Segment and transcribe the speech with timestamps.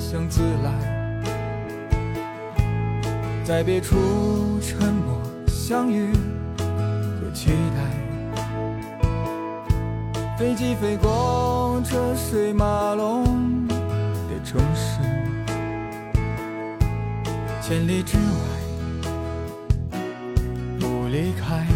[0.00, 0.72] 唱花香自来，
[3.44, 6.10] 在别处沉默相遇
[7.20, 7.82] 和期待。
[10.38, 15.00] 飞机飞过车水马龙的城市，
[17.60, 18.22] 千里之外
[20.80, 21.66] 不离开。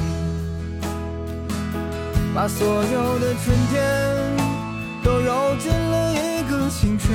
[2.34, 3.77] 把所有的春天
[5.05, 7.14] 都揉进了一个清晨，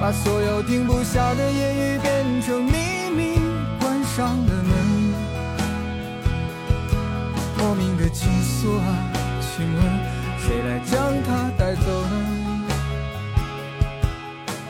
[0.00, 3.40] 把所有停不下的言语变成秘密，
[3.80, 4.72] 关上了门。
[7.58, 9.10] 莫名的情愫啊，
[9.40, 9.82] 请问
[10.38, 12.64] 谁来将它带走呢？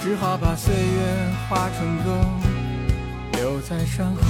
[0.01, 2.25] 只好把岁月化成歌，
[3.33, 4.23] 留在山河。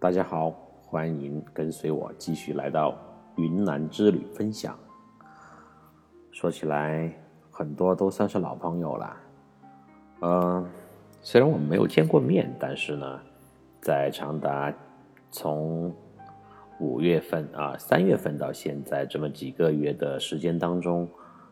[0.00, 0.50] 大家好，
[0.84, 2.98] 欢迎跟随我继续来到
[3.36, 4.76] 云南之旅分享。
[6.32, 7.08] 说起来，
[7.62, 9.16] 很多都算是老朋友了。
[10.22, 10.66] 嗯、
[11.20, 13.20] 虽然我们没有见过面，但是呢，
[13.80, 14.74] 在长达
[15.30, 15.94] 从
[16.80, 21.08] 五月份啊三月份到现在这么几个月的时间当中，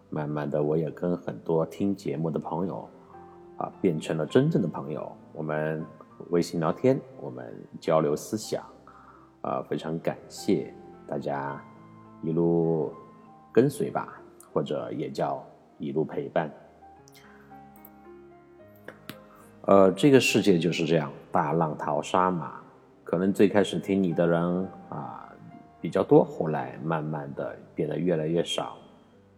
[0.08, 2.88] 慢慢的我也跟很多听节目的朋友
[3.56, 5.12] 啊变成了真正的朋友。
[5.32, 5.86] 我们
[6.30, 8.64] 微信聊天，我们交流思想，
[9.42, 10.74] 啊，非常感谢
[11.06, 11.62] 大家
[12.20, 12.92] 一路
[13.52, 14.20] 跟随吧，
[14.52, 15.40] 或者也叫
[15.80, 16.48] 一路陪伴。
[19.62, 22.52] 呃，这个世界就是这样，大浪淘沙嘛。
[23.02, 25.28] 可能最开始听你的人啊
[25.80, 28.76] 比较多，后来慢慢的变得越来越少。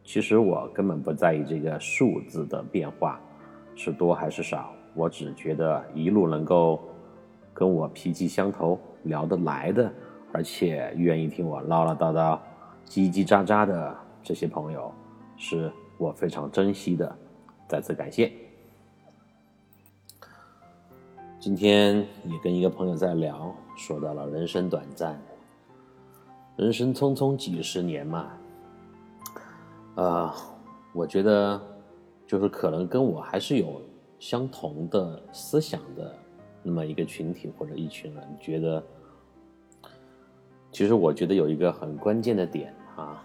[0.04, 3.20] 其实我根本不在意这个数字的变化
[3.74, 6.82] 是多还是少，我只觉得一路能够
[7.54, 9.90] 跟我脾气相投、聊得来的，
[10.32, 12.38] 而且愿意听我唠唠叨叨、
[12.86, 14.92] 叽叽喳喳的这些朋友，
[15.36, 17.16] 是我非常珍惜的，
[17.68, 18.32] 再次感谢。
[21.38, 25.20] 今天也跟一个朋友在聊，说到了人生短暂，
[26.56, 28.30] 人生匆匆几十年嘛，
[29.96, 30.32] 呃，
[30.92, 31.60] 我觉得
[32.26, 33.82] 就是可能跟我还是有
[34.20, 36.14] 相同的思想的
[36.62, 38.80] 那么一个群体或者一群人，觉得
[40.70, 43.20] 其实我觉得有一个很关键的点啊，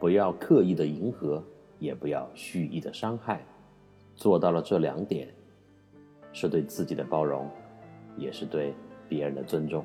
[0.00, 1.40] 不要刻意的迎合，
[1.78, 3.44] 也不要蓄意的伤害，
[4.14, 5.28] 做到了这两点，
[6.32, 7.48] 是对自己的包容，
[8.16, 8.74] 也是对
[9.08, 9.84] 别人的尊重。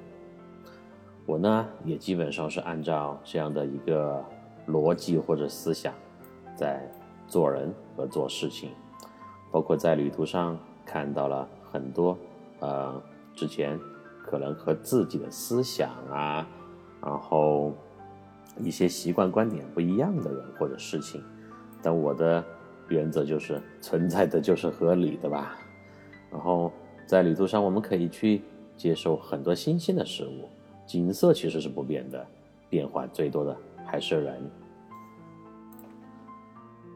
[1.25, 4.23] 我呢，也基本上是按照这样的一个
[4.67, 5.93] 逻辑或者思想，
[6.55, 6.81] 在
[7.27, 8.71] 做人和做事情，
[9.51, 12.17] 包括在旅途上看到了很多，
[12.59, 13.01] 呃，
[13.35, 13.79] 之前
[14.25, 16.47] 可能和自己的思想啊，
[17.01, 17.73] 然后
[18.57, 21.23] 一些习惯观点不一样的人或者事情，
[21.81, 22.43] 但我的
[22.89, 25.57] 原则就是存在的就是合理的吧。
[26.31, 26.71] 然后
[27.05, 28.41] 在旅途上，我们可以去
[28.77, 30.47] 接受很多新鲜的事物。
[30.85, 32.25] 景色其实是不变的，
[32.69, 33.55] 变化最多的
[33.85, 34.41] 还是人。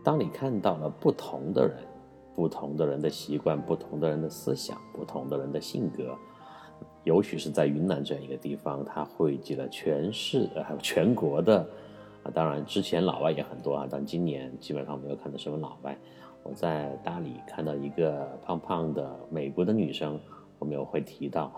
[0.03, 1.77] 当你看到了不同的人、
[2.35, 6.15] 不同的人的习惯、不同的人的思想、不同的人的性格，
[7.03, 11.65] 尤其是在云南这样一个地方，它汇集了全市呃还有全国的
[12.25, 15.95] 啊，当然之前老外也很多啊，但今年基本上没有看到什么老外。
[16.41, 20.19] 我在大理看到一个胖胖的美国的女生，
[20.57, 21.51] 我们有会提到。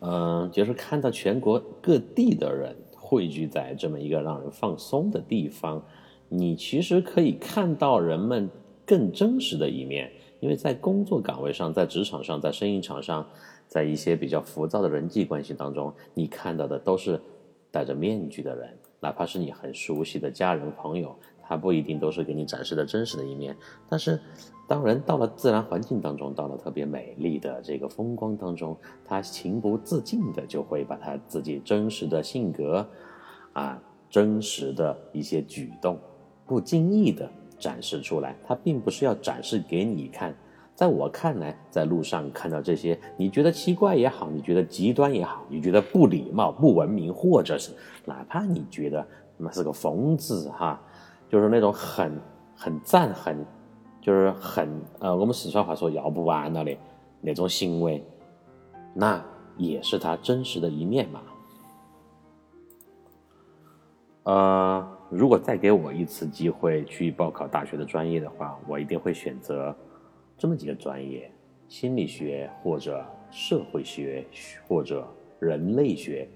[0.00, 5.82] 嗯，就是看到全国各地的人汇聚在这么一个让人放松的地方，
[6.28, 8.48] 你其实可以看到人们
[8.86, 10.10] 更真实的一面。
[10.40, 13.26] 因为在工作岗位上，在职场上，在生意场上，
[13.66, 17.20] 在一些比较浮躁的人际关系当中，你看到的都是
[17.78, 23.56] 戴着面具的人，哪怕是你很熟悉的家人朋友，他不一定都是给你展示的真实的一面。
[23.88, 24.18] 但是，
[24.66, 32.84] 当人到了自然环境当中，到了特别美丽的这个风光当中，他情不自禁的就会把他自己真实的性格，
[33.52, 33.80] 啊，
[34.10, 36.00] 真实的一些举动，
[36.44, 37.30] 不经意的
[37.60, 38.34] 展示出来。
[38.44, 40.34] 他并不是要展示给你看。
[40.78, 47.72] 在我看来，在路上看到这些，你觉得奇怪也好，你觉得极端也好，你觉得不礼貌、不文明，或者是
[48.04, 49.04] 哪怕你觉得
[49.38, 50.80] 妈是个疯子哈，
[51.28, 52.16] 就是那种很
[52.54, 53.44] 很赞很，
[54.00, 56.76] 就是很呃，我们四川话说要不完了的
[57.20, 58.00] 那种行为，
[58.94, 59.20] 那
[59.56, 61.20] 也是他真实的一面嘛。
[64.22, 69.74] 呃，如果再给我一次机会去报考大学的专业的话，我一定会选择
[70.38, 71.30] 这么几个专业：
[71.68, 74.24] 心理学或者社会学
[74.66, 75.06] 或者
[75.40, 76.28] 人类学。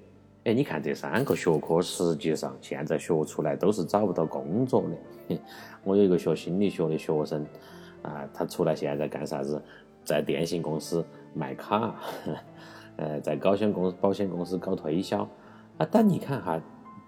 [0.45, 4.83] 哎，你看这三个学科，实际上现在学出来都是找不到工作
[5.29, 5.39] 的。
[5.85, 7.47] 我有一个学心理学的学生，
[8.03, 9.63] 啊，他出来现在干啥子？
[10.05, 11.95] 在电信公司卖卡，
[12.99, 15.23] 呃，在保险公保险公司搞推销。
[15.79, 16.61] 啊，但你看哈，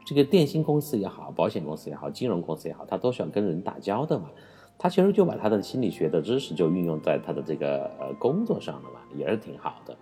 [0.07, 4.31] 这个电信公司也好，保险公司也好，金融公司也好，他都需要跟人打交道嘛。
[4.79, 9.97] 他其实就把他的心理学的知识就运用在他的这个呃工作上了嘛，也是挺好的。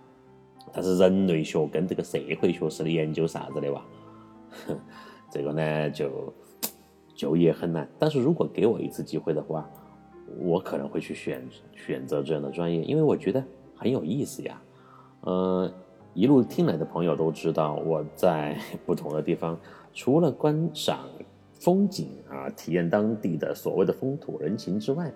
[0.71, 3.81] 但是人类学跟这个社会学是的研究啥子的哇？
[5.29, 6.33] 这个呢就
[7.15, 7.87] 就业很难。
[7.99, 9.69] 但是如果给我一次机会的话，
[10.39, 13.43] 我可能会去选选择这样的专业，因为我觉得
[13.75, 14.61] 很有意思呀。
[15.21, 15.71] 呃，
[16.13, 19.59] 一路听来的朋友都知道，我在 不同的地方，
[19.93, 20.99] 除了观赏
[21.63, 25.09] 风景啊，体验当地的所谓的风土人情之外，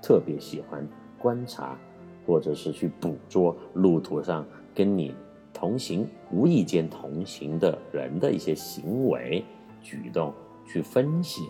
[0.00, 0.86] 特别喜欢
[1.18, 1.76] 观察
[2.24, 4.46] 或者是去捕捉路途上。
[4.72, 5.14] 跟你
[5.54, 9.42] 同行、无意间同行的人的一些行为
[9.80, 10.34] 举动
[10.66, 11.48] 去分析，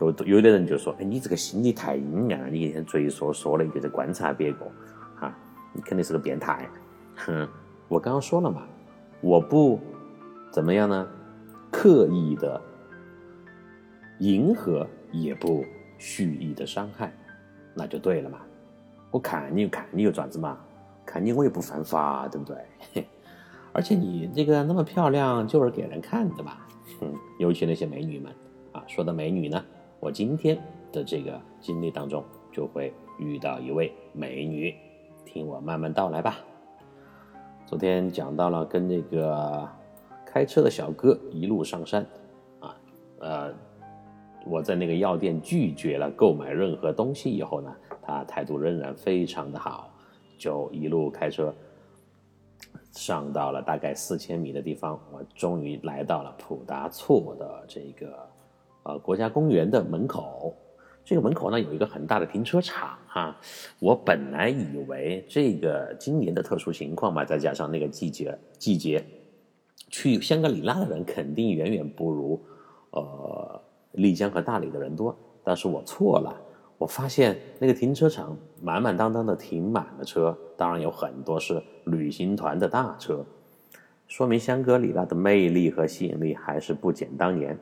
[0.00, 4.66] 有有的人就说：“哎，你这个心理太阴暗了，你一天嘴说说了一个在观察别个，
[5.14, 5.32] 哈，
[5.72, 6.68] 你肯定是个变态。”
[7.14, 7.48] 哼，
[7.86, 8.66] 我刚刚说了嘛，
[9.20, 9.78] 我不
[10.50, 11.08] 怎么样呢，
[11.70, 12.60] 刻意的
[14.18, 15.64] 迎合，也不
[15.98, 17.12] 蓄意的伤害，
[17.74, 18.40] 那就对了嘛。
[19.10, 20.58] 我看你看你又爪子嘛。
[21.08, 23.06] 看你我也不犯法，对不对？
[23.72, 26.66] 而且你这个那么漂亮，就是给人看的吧？
[27.00, 28.32] 嗯，尤其那些美女们
[28.72, 29.64] 啊，说到美女呢，
[30.00, 30.60] 我今天
[30.90, 34.74] 的这个经历当中就会遇到一位美女，
[35.24, 36.38] 听我慢慢道来吧。
[37.66, 39.68] 昨天讲到了跟那个
[40.24, 42.04] 开车的小哥一路上山，
[42.58, 42.76] 啊，
[43.20, 43.54] 呃，
[44.48, 49.92] 我在那个药店拒绝了购买任何东西以后呢，他态度仍然非常的好。
[50.38, 51.52] 就一路开车
[52.92, 58.28] 上到了大概四千米的地方，我终于来到了普达措的这个
[58.82, 60.54] 呃国家公园的门口。
[61.04, 63.36] 这个门口呢有一个很大的停车场哈。
[63.78, 69.04] 我本来以为这个今年的特殊情况嘛，再加上那个季节季节，
[69.88, 72.44] 去香格里拉的人肯定远远不如
[72.90, 73.62] 呃
[73.96, 76.34] 丽江和大理的人多，但是我错了。
[76.78, 83.24] 我发现那个停车场满满当当的停满了车，当然有很多是旅行团的大车，
[84.06, 87.58] 说明香格里拉的魅力和吸引力还是不减当年。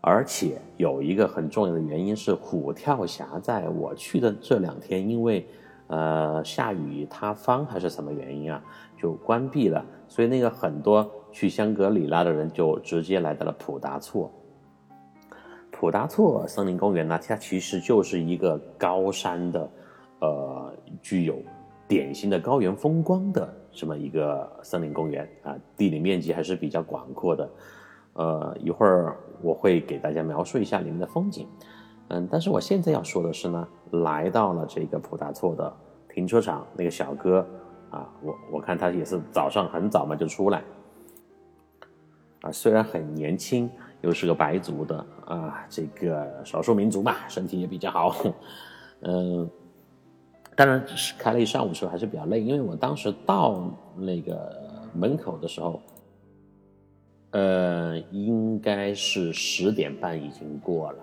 [0.00, 5.46] 而且有一个很重要的原因是，虎跳峡在我去的这两天，因为
[5.86, 8.62] 呃下雨塌方还是什么原因啊，
[8.98, 14.30] 就关闭了，所以那个很多去香格里拉的人就直接来到了普达措。
[15.84, 19.70] 普达措森林公园呢，它其实就是一个高山的，
[20.18, 20.72] 呃，
[21.02, 21.36] 具有
[21.86, 27.50] 典型的高原风光的这么一个森林公园啊，地理面积还是比较广阔的。
[28.14, 31.46] 呃，一会儿我会给大家描述一下里面的风景。
[32.08, 35.70] 嗯，但是我现在要说的是呢，来到了这个普达措的
[36.08, 37.46] 停车场，那个小哥
[37.90, 40.64] 啊，我我看他也是早上很早嘛就出来，
[42.40, 43.70] 啊，虽然很年轻。
[44.04, 48.14] 又是个白族的啊，这个少数民族嘛，身体也比较好，
[49.00, 49.48] 嗯，
[50.54, 54.54] 当然是开了一上午车还是比较累，因为我当时到那个
[54.92, 55.80] 门口的时候，
[57.30, 60.98] 呃，应该是十点半已经过了。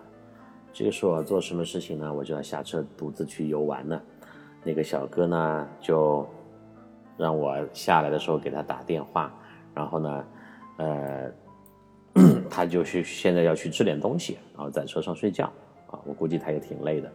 [0.72, 2.14] 这个时候做什么事情呢？
[2.14, 4.00] 我就要下车独自去游玩了。
[4.64, 6.24] 那个小哥呢，就
[7.18, 9.34] 让我下来的时候给他打电话，
[9.74, 10.24] 然后呢，
[10.78, 11.32] 呃。
[12.52, 15.46] 他就去现在要去吃点东西，然后在车上睡觉
[15.90, 17.12] 啊，我估计他也挺累的。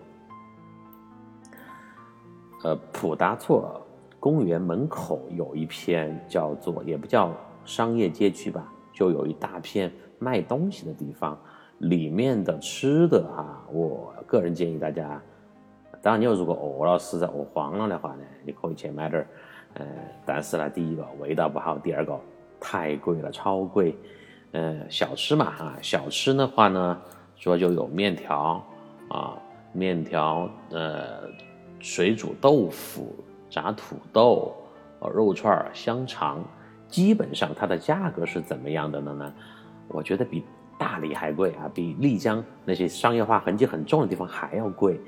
[2.64, 3.86] 呃，普达措
[4.18, 7.30] 公园门口有一片叫做也不叫
[7.66, 11.38] 商业街区吧，就有一大片卖东西的地方，
[11.78, 15.22] 里面的吃的哈，我个人建议大家，
[16.00, 19.28] 当然你要如果饿了实在饿慌了的话呢，你可以去买点儿，
[19.74, 19.86] 呃，
[20.24, 22.18] 但是呢，第一个味道不好，第二个
[22.58, 23.94] 太贵了，超贵。
[24.52, 26.98] 呃，小吃嘛，哈，小吃的话呢，
[27.36, 28.64] 主要就有面条
[29.08, 29.36] 啊，
[29.72, 31.28] 面条，呃，
[31.78, 33.14] 水煮豆腐、
[33.50, 34.54] 炸土豆、
[35.12, 36.42] 肉串、香肠，
[36.88, 39.12] 基本上它的价格是怎么样的呢？
[39.12, 39.34] 呢，
[39.88, 40.42] 我觉得比
[40.78, 45.00] 大理还贵啊，比丽江那些商业化痕迹很重的地方还要贵。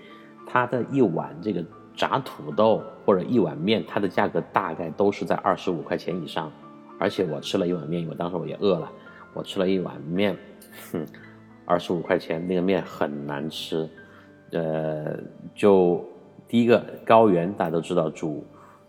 [0.46, 1.64] 它的一碗这个
[1.94, 6.50] 炸土豆或者一碗面，它的价格大概都是在二十五块钱以上。
[6.98, 8.90] 而且我吃了一碗面，因为当时我也饿了，
[9.38, 10.36] 我吃了一碗面，
[10.90, 11.06] 哼，
[11.64, 13.88] 二十五块钱，那个面很难吃。
[14.50, 15.16] 呃，
[15.54, 16.04] 就
[16.48, 18.44] 第一个高原，大家都知道煮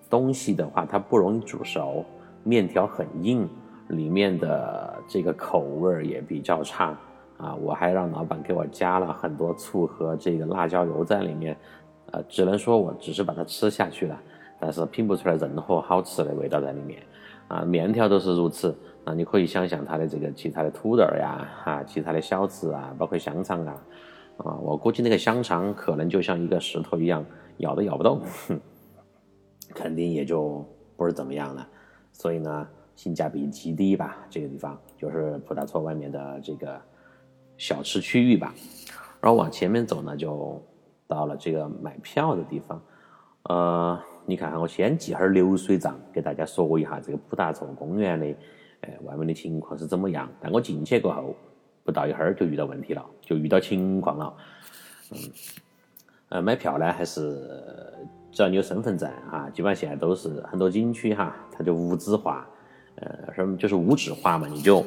[0.10, 2.04] 东西的话，它不容易煮熟，
[2.44, 3.48] 面条很硬，
[3.90, 6.98] 里面的这个口味也比较差
[7.38, 7.54] 啊。
[7.54, 11.56] 我还让老板给我加了很多醋和这个辣椒油在里面，
[12.12, 14.20] 呃，只能说我只是把它吃下去了，
[14.60, 17.04] 但是拼不出来任何好吃的味道在里面
[17.48, 17.62] 啊。
[17.62, 18.76] 面条都是如此
[19.06, 23.82] 啊，你可以想想它的这个其他的土豆呀，哈，其他的小吃啊，包括香肠啊。
[24.38, 27.26] 啊，我估计那个香肠可能就像一个石头一样，
[27.58, 28.60] 咬都咬不动，哼，
[29.76, 30.66] 肯定也就
[30.96, 31.68] 不是怎么样了。
[32.14, 34.18] 所以呢，性价比极低吧。
[34.30, 36.80] 这个地方就是普达措外面的这个
[37.58, 38.54] 小吃区域吧。
[39.20, 40.62] 然后往前面走呢，就
[41.06, 42.82] 到了这个买票的地方。
[43.44, 48.34] 呃，你看看，我先记哈流水账，给大家说一下这个普达措公园的，
[49.04, 50.30] 外面的情况是怎么样。
[50.40, 51.36] 但我进去过后。
[51.82, 54.32] 不到一会儿就遇到问题了，就遇到情况了。
[55.12, 55.18] 嗯，
[56.28, 57.50] 呃，买票呢还是
[58.32, 62.48] 只要你有身份证哈，基本上现在都是很多景区哈，它就无纸化，
[62.98, 64.86] 呃，什么就是无纸化嘛，你就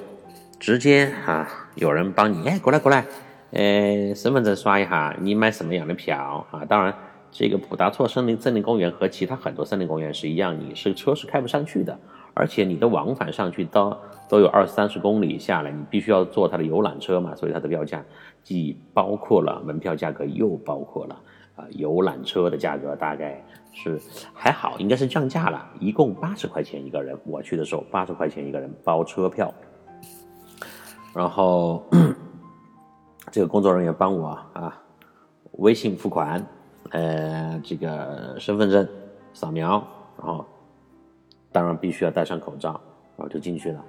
[0.61, 3.05] 直接哈，有人帮你，哎，过来过来，
[3.51, 6.65] 呃，身份证刷一下，你买什么样的票啊？
[6.67, 6.95] 当然，
[7.33, 11.99] 这个普达措森林森林公园和其他很多森林公园是一样，你是车是开不上去的。
[12.35, 13.99] 而且你的往返上去到
[14.29, 18.03] 都有二三十公里下来，你必须要坐它的游览车嘛，所以它的票价
[18.43, 21.21] 既包括了门票价格，又包括了
[21.57, 24.01] 啊游览车的价格，大概是
[24.33, 27.15] 还好，应该是降价了，一共八十块钱一个人。
[27.25, 29.53] 我去的时候八十块钱一个人包车票，
[31.15, 31.85] 然后
[33.31, 34.81] 这个工作人员帮我啊
[35.59, 36.43] 微信付款，
[36.91, 38.89] 呃这个身份证
[39.35, 39.87] 扫描，
[40.17, 40.47] 然后。
[41.53, 42.81] 当然必须要戴上口罩，
[43.17, 43.85] 然后就进去了。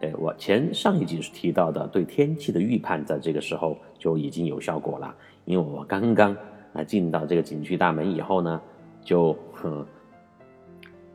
[0.00, 5.14] 哎，我前上一集是提到的对天气的预判，在这个时候就已经有效果了。
[5.44, 6.36] 因为我刚刚
[6.72, 8.60] 啊进到这个景区大门以后呢，
[9.02, 9.84] 就哼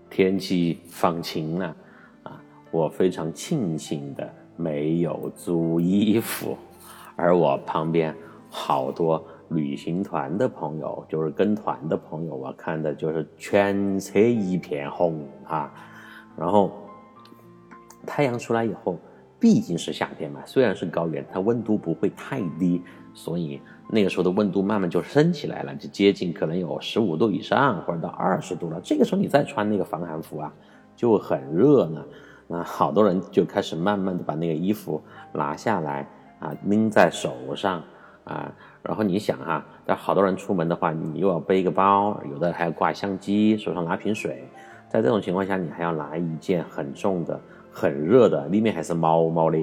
[0.09, 1.75] 天气放晴了
[2.23, 6.57] 啊，我非常庆幸的没有租衣服，
[7.15, 8.13] 而我旁边
[8.49, 9.23] 好多
[9.53, 15.73] 旅行团的朋友，就是跟团的朋友，我看的就是全车一片红啊。
[16.37, 16.71] 然后
[18.05, 18.97] 太阳出来以后，
[19.39, 22.81] 毕竟是夏天嘛，虽然是高原，它温度不会太低，
[23.13, 28.81] 所以那个时候的温度慢慢就升起来了，就接近可能有十五度以上，或者到二十度了。
[28.81, 30.53] 这个时候你再穿那个防寒服啊，
[30.95, 32.03] 就很热呢。
[32.47, 36.07] 那好多人就开始慢慢的把那个衣服拿下来
[36.39, 37.81] 啊，拎在手上
[38.23, 38.51] 啊。
[38.81, 44.43] 然后你想哈，但好多人出门的话，你又要背个包，有的还要挂相机，手上拿瓶水。
[44.89, 47.39] 在这种情况下，你还要拿一件很重的、
[47.71, 49.57] 很热的，里面还是毛毛的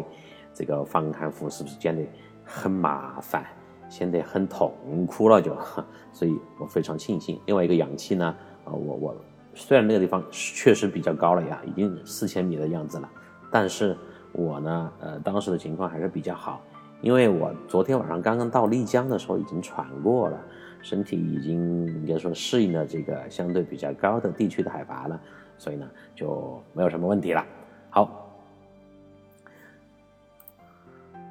[0.52, 2.02] 这个防寒服，是不是显得
[2.44, 3.44] 很麻烦，
[3.88, 4.72] 显得很痛
[5.06, 5.40] 苦了？
[5.40, 5.56] 就，
[6.12, 7.40] 所以我非常庆幸。
[7.46, 9.16] 另外一个氧气呢，呃，我我
[9.54, 13.08] 虽然那个地方确实比较高了呀，已经四千米的样子了，
[13.52, 13.96] 但是
[14.32, 16.60] 我呢，呃，当时的情况还是比较好，
[17.00, 20.40] 因为我昨天晚上刚刚到丽江的时候已经喘过了。
[20.82, 25.20] 身体已经应该说适应了这个相对比较高的地区的海拔了，
[25.58, 27.44] 所以呢就没有什么问题了。
[27.90, 28.32] 好，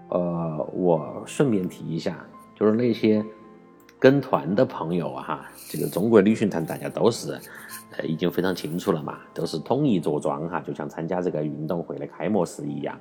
[0.10, 2.24] 呃，我顺便提一下，
[2.56, 3.26] 就是那些
[3.98, 7.32] 跟团的朋友，哈，这个中国旅行团大家都是
[7.98, 12.96] 呃已经非常清楚了嘛，都是统一着装哈，就像参加这个运动会的开幕式一样，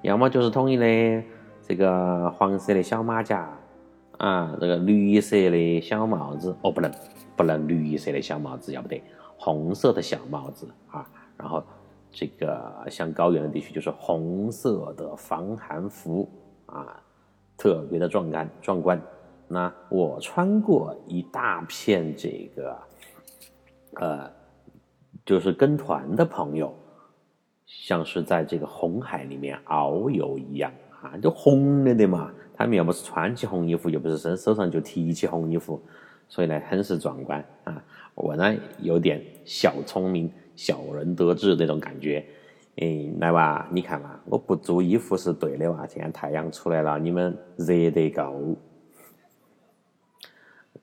[0.00, 1.22] 要么就是统一的
[1.70, 3.48] 这个黄色的小马甲。
[4.18, 6.92] 啊，这个绿色的小帽子哦，不能，
[7.36, 9.00] 不能绿色的小帽子，要不得，
[9.38, 11.08] 红色的小帽子啊。
[11.38, 11.62] 然后
[12.10, 16.28] 这个像高原的地区，就是红色的防寒服
[16.66, 17.00] 啊，
[17.56, 19.00] 特别的壮观壮观。
[19.46, 22.78] 那我穿过一大片这个，
[23.94, 24.30] 呃，
[25.24, 26.74] 就是跟团的朋友，
[27.64, 30.70] 像是在这个红海里面遨游一样，
[31.02, 32.30] 啊就红了的嘛。
[32.54, 35.80] 他们要不是穿起红衣服，又不是身手上就提起红衣服，
[36.28, 37.82] 所以呢，很是壮观啊！
[38.14, 42.22] 我呢有点小聪明、小人得志那种感觉。
[42.76, 45.86] 哎，来吧，你看嘛，我不租衣服是对的哇！
[45.86, 48.54] 现在太阳出来了，你们热得够。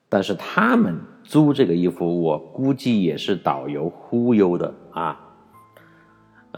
[0.09, 5.26] 但是他们租这个衣服，我估计也是导游忽悠的啊。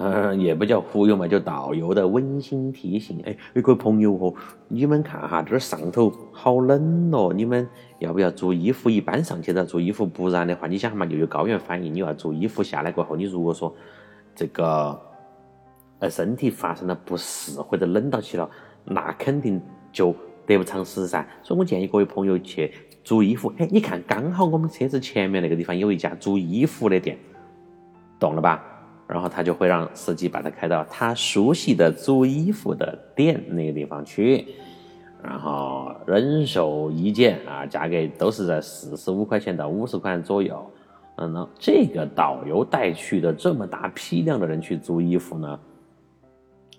[0.01, 3.21] 嗯，也不叫忽悠嘛，就导游的温馨提醒。
[3.25, 4.33] 哎，各位朋友哦，
[4.69, 7.67] 你们看哈，这儿上头好冷哦，你们
[7.99, 8.89] 要不要做衣服？
[8.89, 11.93] 一般上去都要做衣服，不然的话，你想嘛，又有高原反应。
[11.93, 13.75] 你要做衣服下来过后，你如果说
[14.33, 14.97] 这个
[15.99, 18.49] 呃身体发生了不适或者冷到起了，
[18.85, 20.15] 那肯定就
[20.45, 21.27] 得不偿失噻。
[21.43, 22.71] 所以我建议各位朋友去
[23.03, 23.51] 做衣服。
[23.57, 27.17] 哎，你看，刚好我们车子前面那个地方有一家做衣服的店，
[28.17, 28.63] 懂了吧？
[29.11, 34.45] 然后他就会让司机把他开到他熟悉的租衣服的店那个地方去，
[35.23, 40.63] 然后人手一件啊，价格都是在四十五块钱到五十块钱左右。
[41.15, 45.59] 嗯，那这个导游带去的这么大批量的人去租衣服呢，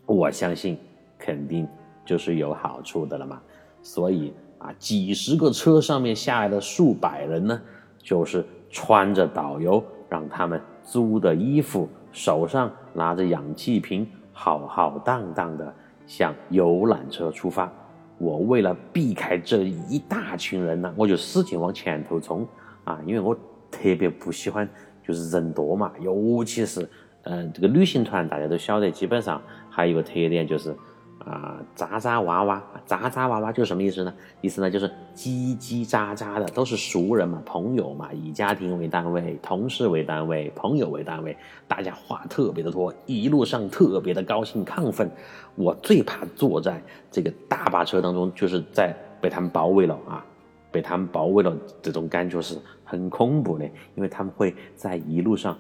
[0.07, 0.79] 我相信
[1.19, 1.67] 肯定
[2.05, 3.41] 就是有好处的了嘛。
[3.83, 7.61] 所以啊，几十个车上面下来的数百人呢，
[7.99, 11.89] 就是穿着导游让他们租的衣服。
[12.13, 15.75] 手上拿着氧气瓶，浩浩荡荡的
[16.07, 17.73] 向游览车出发。
[18.19, 22.47] 我为了避开这一大群人呢，我就使劲往前头冲
[22.85, 23.01] 啊！
[23.07, 23.35] 因为我
[23.71, 24.69] 特别不喜欢
[25.07, 26.89] 就是人多嘛，尤其是
[27.23, 29.41] 嗯这个旅行团，大家都晓得，基本上
[29.71, 30.77] 还有一个特点就是。
[31.25, 34.15] 啊，渣渣娃娃，渣渣娃娃就是什么意思呢？
[34.41, 41.37] 意思呢就是叽叽喳喳的，都是熟人嘛，朋友嘛，以家庭为单位，同事为单位，朋友为单位，
[41.69, 45.11] 大家话特别的多，一路上特别的高兴亢奋。
[45.57, 50.25] 我最怕坐在这个大巴车当中，就是在被他们包围了啊，
[50.73, 55.57] 被他们包围了，这种感觉是很恐怖的，因为他们会在一路上。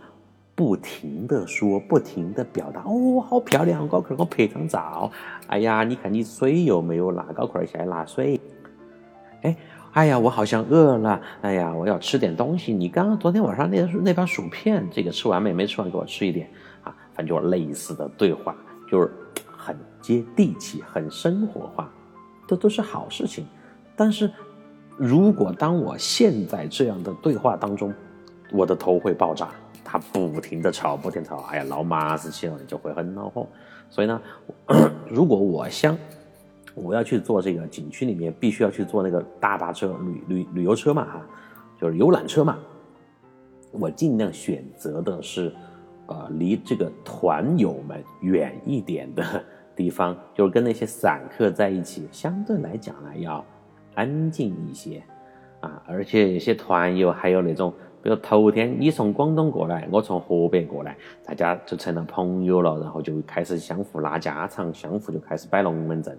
[0.60, 5.10] 不停的说，不停的表达，哦，好漂亮，高块，我拍张照。
[5.46, 8.38] 哎呀，你看你水有没有拿高块下来拿水。
[9.40, 9.56] 哎，
[9.92, 11.18] 哎呀，我好像饿了。
[11.40, 12.74] 哎呀，我要吃点东西。
[12.74, 15.50] 你刚刚昨天晚上那那包薯片，这个吃完没？
[15.50, 16.46] 没吃完，给我吃一点
[16.84, 16.94] 啊。
[17.14, 18.54] 反正就类似的对话，
[18.92, 19.10] 就是
[19.50, 21.90] 很接地气，很生活化，
[22.46, 23.46] 这都是好事情。
[23.96, 24.30] 但是
[24.98, 27.94] 如果当我现在这样的对话当中，
[28.52, 29.48] 我的头会爆炸。
[29.84, 33.46] 他不停的吵，不停吵，哎呀，闹麻子气了，就会很恼火。
[33.88, 34.22] 所以呢，
[35.08, 35.96] 如果我想
[36.74, 41.26] 我要去做这个景区里面，必须要去坐那个大巴车、旅旅旅游车嘛，哈，
[41.80, 42.58] 就是游览车嘛。
[43.72, 45.52] 我尽量选择的是，
[46.06, 53.44] 呃，离这个团友们远一点的地方，就是跟那些散客在一起，相对来讲呢要
[53.94, 55.02] 安静一些
[55.60, 55.82] 啊。
[55.86, 57.74] 而且有些团友还有那种。
[58.02, 66.18] 比如头天你从广东过来，我从河北过来，大家就成了朋友了，然后就开始相互拉家常，相互就开始摆龙门阵，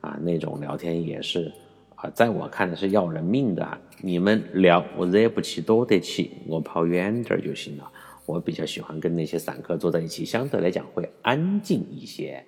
[0.00, 1.52] 啊，那种聊天也是
[1.96, 3.78] 啊，在我看来是要人命的。
[4.00, 7.90] 你们聊我惹不起，躲得起，我跑远点就行了。
[8.26, 12.44] 我比较喜欢跟那些散客坐在一起，相对来讲会安静一些。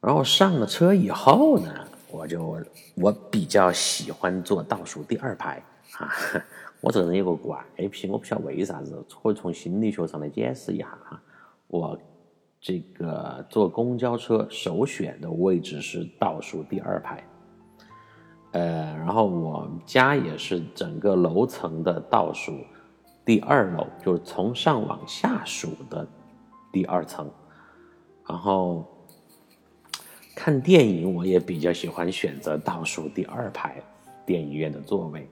[0.00, 1.86] 然后上了车以后呢？
[2.14, 2.56] 我就
[2.94, 5.60] 我比较喜欢坐倒数第二排
[5.98, 6.08] 啊，
[6.80, 11.20] 我这个人有个怪癖，我不晓得为啥子，可以从心理学上来解释一下哈。
[11.66, 11.98] 我
[12.60, 17.26] 这个坐公交车首选的位置是倒数第二排，
[18.52, 22.52] 呃，然后我家也是整个楼层的倒数
[23.24, 26.06] 第二楼，就是从上往下数的
[26.72, 27.28] 第二层，
[28.28, 28.88] 然后。
[30.34, 33.76] 看电影，我也比较喜欢选择倒数第二排
[34.26, 35.28] 电影院的座位，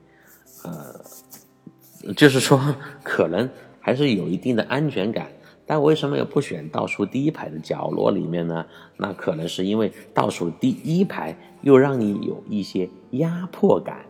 [0.63, 2.59] 呃，就是说
[3.03, 5.27] 可能还是有一定的安全感。
[5.65, 8.65] 但为什么又不选倒数第一排的角落里面呢？
[8.97, 14.05] 那可能是因为倒数第一排又让你有一些压迫感，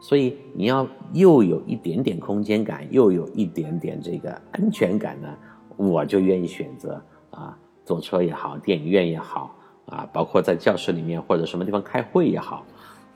[0.00, 5.28] 所以你要又有一点点空间感，又有一点点这个安全感呢，
[5.76, 7.54] 我就愿意选择啊，
[7.84, 9.54] 坐车也好，电影院也好。
[9.86, 12.64] 啊，包括在教室里面或者什么地方开会也好，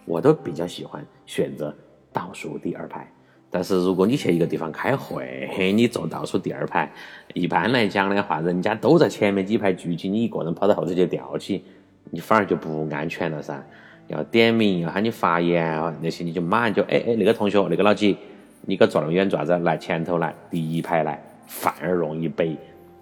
[0.04, 1.74] 我都比较喜欢选择
[2.12, 3.10] 倒数第二排。
[3.50, 6.92] 但是如果你去一个地方开会，你坐倒数第二排，
[7.32, 11.64] 一般来讲的话，人家都在前面几排聚集，你一个人跑到后头去吊起，
[12.10, 13.66] 你反而就不安全了噻。
[14.08, 18.18] 要点名，要喊你发言啊那些，你就马上就哎哎，那个同学，那个老几，
[18.66, 19.58] 你搁坐那么远做啥子？
[19.60, 22.54] 来前头来，第一排来，反而容易被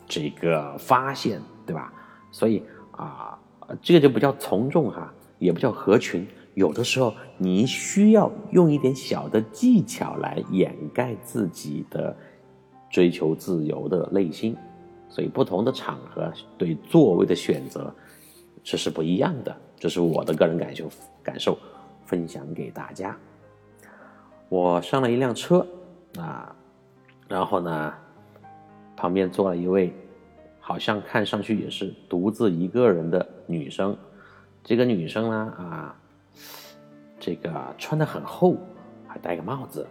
[0.06, 1.92] 这个发现，对吧？
[2.30, 3.36] 所以啊。
[3.82, 6.26] 这个就不叫从众哈，也不叫合群。
[6.54, 12.16] 有的时候你需要用一点小的技巧来掩盖自己的
[12.88, 14.56] 追求自由的内心。
[15.08, 17.94] 所以不同的场合对座位的选择
[18.64, 19.56] 这是不一样的。
[19.78, 20.90] 这是我的个人感受
[21.22, 21.58] 感受，
[22.04, 23.16] 分享给大家。
[24.48, 25.66] 我上了一辆车
[26.18, 26.54] 啊，
[27.28, 27.92] 然后呢，
[28.96, 29.94] 旁边坐了一位，
[30.66, 33.96] 好像看上去也是独自一个人的女生。
[34.64, 35.96] 这个女生呢，啊，
[37.20, 38.56] 这个穿的很厚，
[39.06, 39.86] 还戴个帽子，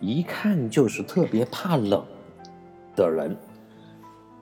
[0.00, 2.02] 一看就是特别怕冷
[2.96, 3.36] 的人。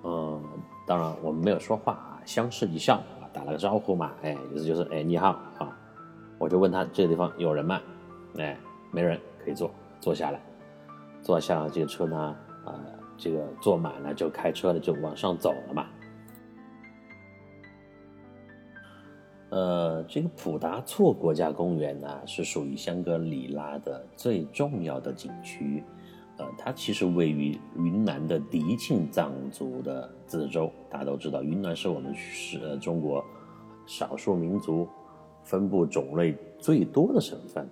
[0.05, 0.40] 嗯，
[0.87, 5.76] 当然我们没有说话啊，相视一笑啊，打了个招呼嘛，哎，意思就是哎你好啊，
[6.38, 7.81] 我就问他这个地方有人吗？
[8.38, 8.57] 哎，
[8.92, 9.68] 没人，可以坐，
[10.00, 10.40] 坐下来，
[11.22, 12.16] 坐下这个车呢，
[12.64, 12.80] 啊，
[13.16, 15.87] 这个坐满了就开车了，就往上走了嘛。
[19.50, 25.83] 呃，这个普达措国家公园呢，是属于香格里拉的最重要的景区。
[26.37, 30.72] 呃，它其实位于云南的迪庆藏族的自治州。
[30.88, 33.24] 大家都知道，云南是我们是呃中国
[33.87, 34.88] 少数民族
[35.42, 37.68] 分布种类最多的省份。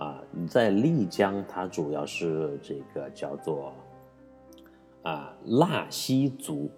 [0.00, 3.72] 啊，你在丽江，它主要是这个叫做
[5.02, 6.70] 啊纳西族，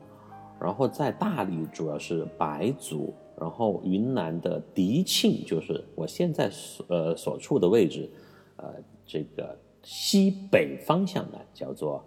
[0.60, 8.10] 然后在大理主要是白族，然后云南的迪庆就是我现在所呃所处的位置，
[8.56, 8.74] 呃
[9.06, 9.56] 这个。
[9.84, 12.04] 西北方向呢叫做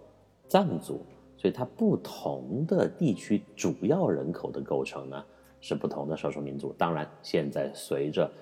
[0.48, 1.04] 藏族，
[1.36, 5.22] 所以它不同的地区主要人口的构成呢
[5.60, 6.74] 是不同的少数民族。
[6.78, 8.32] 当然，现在随着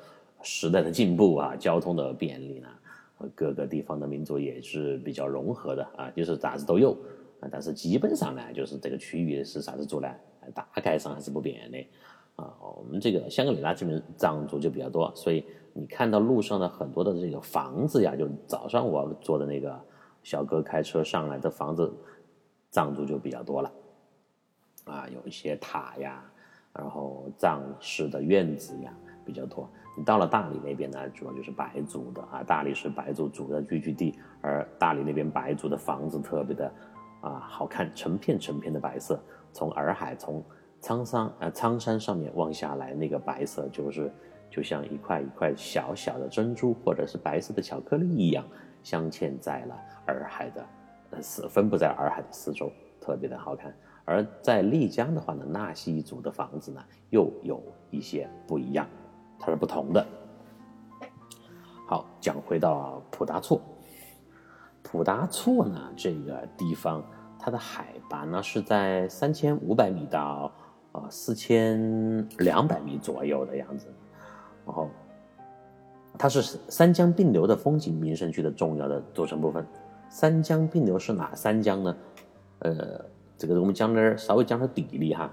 [0.45, 2.69] 时代的进步啊，交通的便利呢，
[3.35, 6.93] 各个地方的民族也是比较融合的啊，就是啥子都有
[7.41, 7.49] 啊。
[7.51, 10.09] 但是基本上呢，就是这个区域是啥子族呢？
[10.55, 11.79] 大概上还是不变的
[12.37, 12.55] 啊。
[12.61, 15.45] 我们这个香格里拉这边藏族就比较多，所以。
[15.77, 19.77] 你看到路上的很多的这个房子呀，就早上我坐的那个
[20.23, 21.93] 小哥开车上来的房子，
[22.71, 23.73] 藏族就比较多了，
[24.85, 26.25] 啊，有一些塔呀，
[26.73, 29.69] 然后藏式的院子呀比较多。
[29.97, 36.73] 你到了大理那边呢，主要就是白族的啊，大理是白族主要聚居地，而大理那边白族的房子特别的
[37.21, 40.45] 啊好看，成片成片的白色，从洱海从
[40.81, 44.13] 苍山呃苍山上面望下来，那个白色就是。
[44.51, 48.45] 就像一块一块小小的珍珠，或者是白色的巧克力一样，
[48.85, 49.77] 镶嵌在了
[50.07, 50.65] 洱海的
[51.11, 53.75] 呃四分布在洱海的四周，特别的好看。
[54.05, 56.81] 而在丽江的话呢，纳西族的房子呢
[57.11, 58.87] 又有一些不一样，
[59.45, 60.05] 它是不同的。
[61.87, 63.61] 好，讲回到普达措，
[64.83, 67.05] 普达措呢这个地方，
[67.39, 70.51] 它的海拔呢是在三千五百米到
[70.93, 73.87] 啊四千两百米左右的样子。
[74.65, 74.89] 然后，
[76.17, 79.67] 它是三江并流的风景名胜区的重要的组成部分。
[80.09, 81.97] 三江并流是哪三江呢？
[82.61, 83.05] 呃，
[83.37, 85.31] 这个我们讲点稍微讲点地理哈。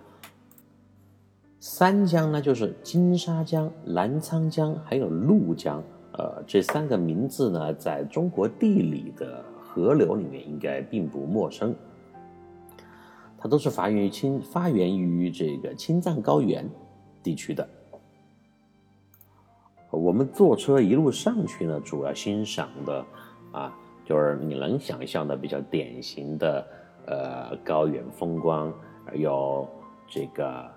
[1.63, 5.79] 三江呢，就是金沙江、澜沧江还有怒江。
[6.13, 11.75] 呃，这三个名字呢，在中国地理的河流里面应该并不陌生。
[13.37, 16.67] 它都是发源于青发源于这个青藏高原
[17.21, 17.69] 地区的。
[19.91, 23.05] 我们坐车一路上去呢，主要欣赏的
[23.51, 26.67] 啊，就是你能想象的比较典型的
[27.05, 28.73] 呃高原风光，
[29.13, 29.67] 有
[30.07, 30.67] 这个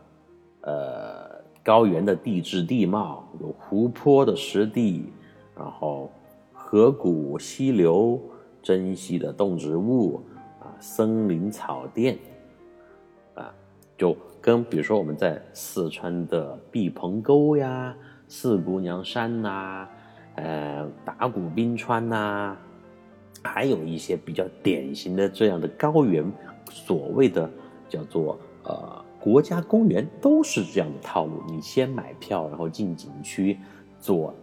[0.65, 5.13] 呃高原的地质地貌，有湖泊的湿地，
[5.57, 6.11] 然后
[6.53, 8.21] 河谷溪流，
[8.63, 10.23] 珍稀的动植物
[10.61, 12.19] 啊，森林草甸
[13.35, 13.55] 啊，
[13.97, 17.95] 就跟比如说我们在四川的毕棚沟呀。
[18.27, 19.87] 四姑娘山呐，
[20.37, 22.57] 呃，达古冰川呐，
[23.43, 26.25] 还有一些比较典型的这样的高原，
[26.71, 27.49] 所谓的
[27.87, 31.43] 叫做呃国家公园，都是这样的套路。
[31.49, 33.59] 你先买票，然后进景区，
[33.99, 34.35] 坐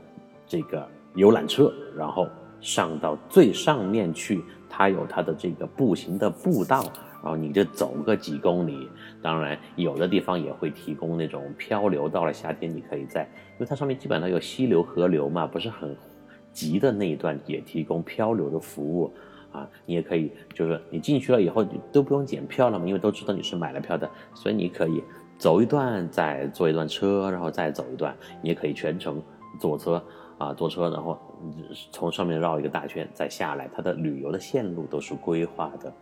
[0.48, 2.28] 这个游览车，然后
[2.60, 6.84] 上到最上面去，它有它的这个步行的步道。
[7.22, 8.90] 然后你就走个几公里，
[9.22, 12.10] 当然有的地方也会提供那种漂流。
[12.10, 15.96] 到了夏天，你可以在，因为它上面基本上有溪流、河流嘛，不是很
[16.52, 19.14] 急的那一段也提供漂流的服务
[19.52, 19.68] 啊。
[19.86, 25.04] 你也可以，就是你进去了以后你都不用检票了嘛，因为都知道你是买了票的，所以你可以
[25.38, 28.16] 走一段，再坐一段车，然后再走一段。
[28.42, 29.22] 你也可以全程
[29.60, 30.04] 坐车
[30.38, 31.18] 啊，坐车，然后
[31.92, 33.70] 从上面绕一个大圈再下来。
[33.74, 35.94] 它的旅游的线路都是规划的。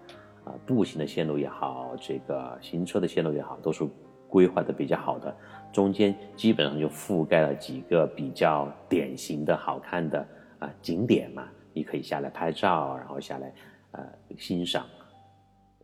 [0.45, 3.85] 啊，步行的线路也好，这个行车的线路也好，都是
[4.29, 5.35] 规划的比较好的。
[5.71, 10.25] 中间基本上就覆盖了几个比较典型的好看的
[10.59, 13.53] 啊景点嘛，你可以下来拍照，然后下来
[13.91, 14.03] 呃
[14.37, 14.85] 欣赏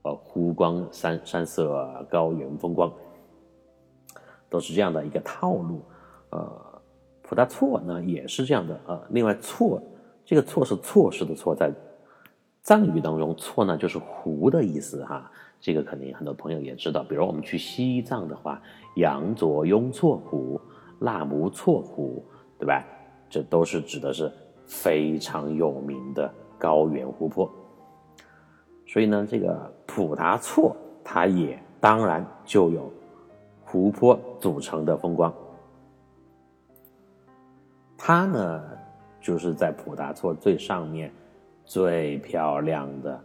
[0.04, 2.92] 呃湖光山山色、高原风光，
[4.50, 5.82] 都是这样的一个套路。
[6.32, 6.82] 呃，
[7.22, 8.80] 普达措呢也是这样的。
[8.88, 9.82] 呃，另外措
[10.26, 11.72] 这个措是措施的措，在
[12.62, 17.04] 藏语当中“错”呢就是湖的意思哈，这个肯定很多朋友也知道。
[17.04, 18.62] 比如我们去西藏的话，
[18.96, 20.60] 羊卓雍措湖、
[21.00, 22.26] 纳木措湖，
[22.58, 22.84] 对吧？
[23.30, 24.32] 这都是指的是
[24.66, 27.50] 非常有名的高原湖泊。
[28.88, 32.92] 所以呢，这个普达措它也当然就有
[33.64, 35.34] 湖泊组成的风光。
[37.98, 38.64] 它呢，
[39.20, 41.12] 就是在普达措最上面
[41.66, 43.20] 最漂亮的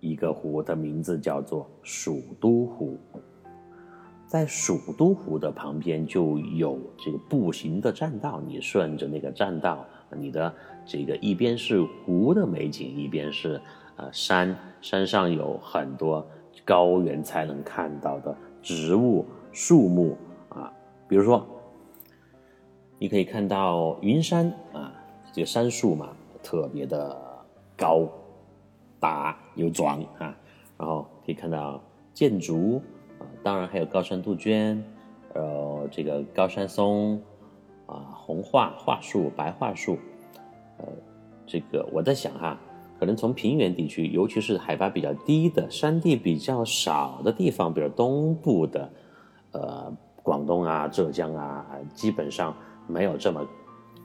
[0.00, 2.98] 一个湖，的名字叫做蜀都湖。
[4.26, 13.60] 在蜀都湖的旁边就有这个步行的栈道，你顺着那个栈道，你的这个一边是湖的美景，一边是
[13.96, 16.26] 呃山，山上有很多
[16.64, 20.16] 高原才能看到的植物、树木
[20.48, 20.72] 啊，
[21.08, 21.46] 比如说。
[23.00, 24.92] 你可以看到云山啊，
[25.32, 27.16] 这个山树嘛，特别的
[27.76, 28.08] 高
[28.98, 30.36] 大又壮啊。
[30.76, 31.80] 然后可以看到
[32.12, 32.82] 箭竹
[33.20, 34.82] 啊，当然还有高山杜鹃，
[35.32, 37.22] 呃，这个高山松
[37.88, 39.98] 啊，红桦桦树、白桦树。
[40.78, 40.86] 呃，
[41.44, 42.56] 这个我在想哈，
[43.00, 48.90] 可能从平原地区，尤其是海拔比较低的、山地比较少的地方，比如东部的，
[49.50, 52.54] 呃，广东啊、浙江啊，基本上。
[52.90, 53.46] 没有这么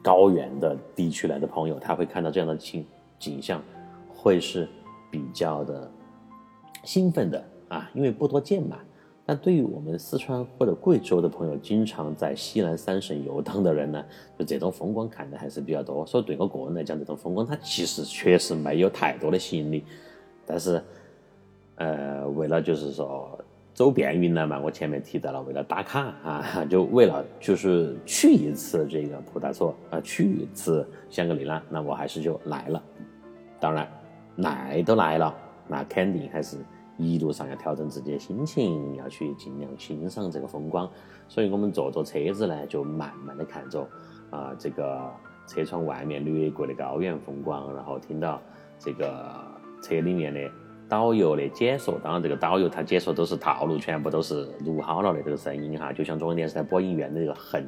[0.03, 2.85] 高原的地区来的朋友，他会看到这样的景
[3.17, 3.63] 景象，
[4.13, 4.67] 会是
[5.09, 5.89] 比较的
[6.83, 8.77] 兴奋的啊，因为不多见嘛。
[9.25, 14.03] 但对于我们四川或者贵州的朋友，经常在西南三省游荡的人呢，
[14.37, 16.05] 就这种风光看的还是比较多。
[16.05, 19.83] 所以对我个人来讲，这种风光它其实确实没有太多的吸引力。
[20.45, 20.81] 但是，
[21.75, 23.39] 呃，为了就是说。
[23.75, 32.83] 走遍云南嘛，我前面提到了，为了打卡啊，就为了就是去一次这个普达措啊，去一次香格里拉，那我还是就来了。
[33.59, 33.91] 当然，
[34.35, 35.35] 来都来了，
[35.67, 36.57] 那肯定还是
[36.97, 40.89] 一路上要调整自己的心情，要去尽量欣赏这个风光。
[41.27, 43.87] 所以我们坐坐车子呢，就慢慢的看着
[44.29, 45.11] 啊，这个
[45.47, 48.41] 车窗外面掠过的高原风光，然后听到
[48.77, 49.33] 这个
[49.81, 50.39] 车里面的。
[50.89, 57.67] 导游的解说，当然这个导游他解说都是套路，全部都是录好了的这个声音哈，就像中央电视台播音员的那个很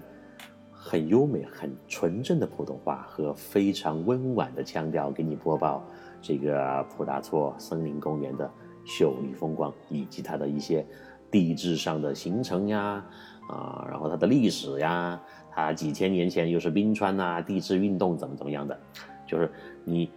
[0.72, 5.84] 很优美、很纯正的普通话和非常温婉的腔调，给你播报
[6.22, 8.52] 这个普达措森林公园的
[8.86, 10.86] 秀丽风光，以及它的一些
[11.30, 13.06] 地质上的形成呀，
[13.50, 15.20] 啊，然后它的历史呀，
[15.52, 18.80] 它几千年前又是冰川呐，地质运动怎么怎么样的，
[19.28, 19.52] 就是
[19.84, 20.10] 你。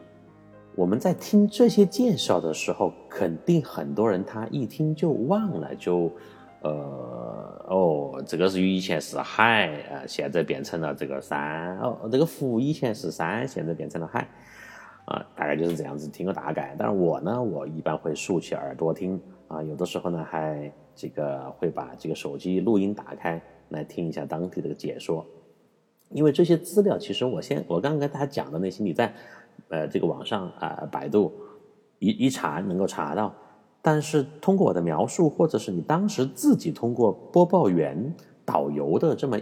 [0.76, 6.08] 我们在听这些介绍的时候，肯定很多人他一听就忘了，就，
[6.62, 6.70] 呃，
[7.66, 14.28] 哦，这个是以前是海啊，现在变成了这个山哦，这个湖以前是山，现在变成了海，
[15.08, 16.74] 啊，大概就是这样子，听个大概。
[16.78, 23.40] 但是我呢，我一般会竖起耳朵听啊，有的时候呢，还这个会把这个手机录音打开
[23.70, 25.26] 来听一下当地的解说，
[26.10, 29.12] 因为这些资料其实我先我刚刚跟大家讲的那些，你在。
[29.70, 31.32] 呃，这个网上啊，百度
[31.98, 33.34] 一一查能够查到，
[33.82, 38.14] 但是通过我的描述，或者是你当时自己通过播报员、
[38.46, 39.36] 导游的这么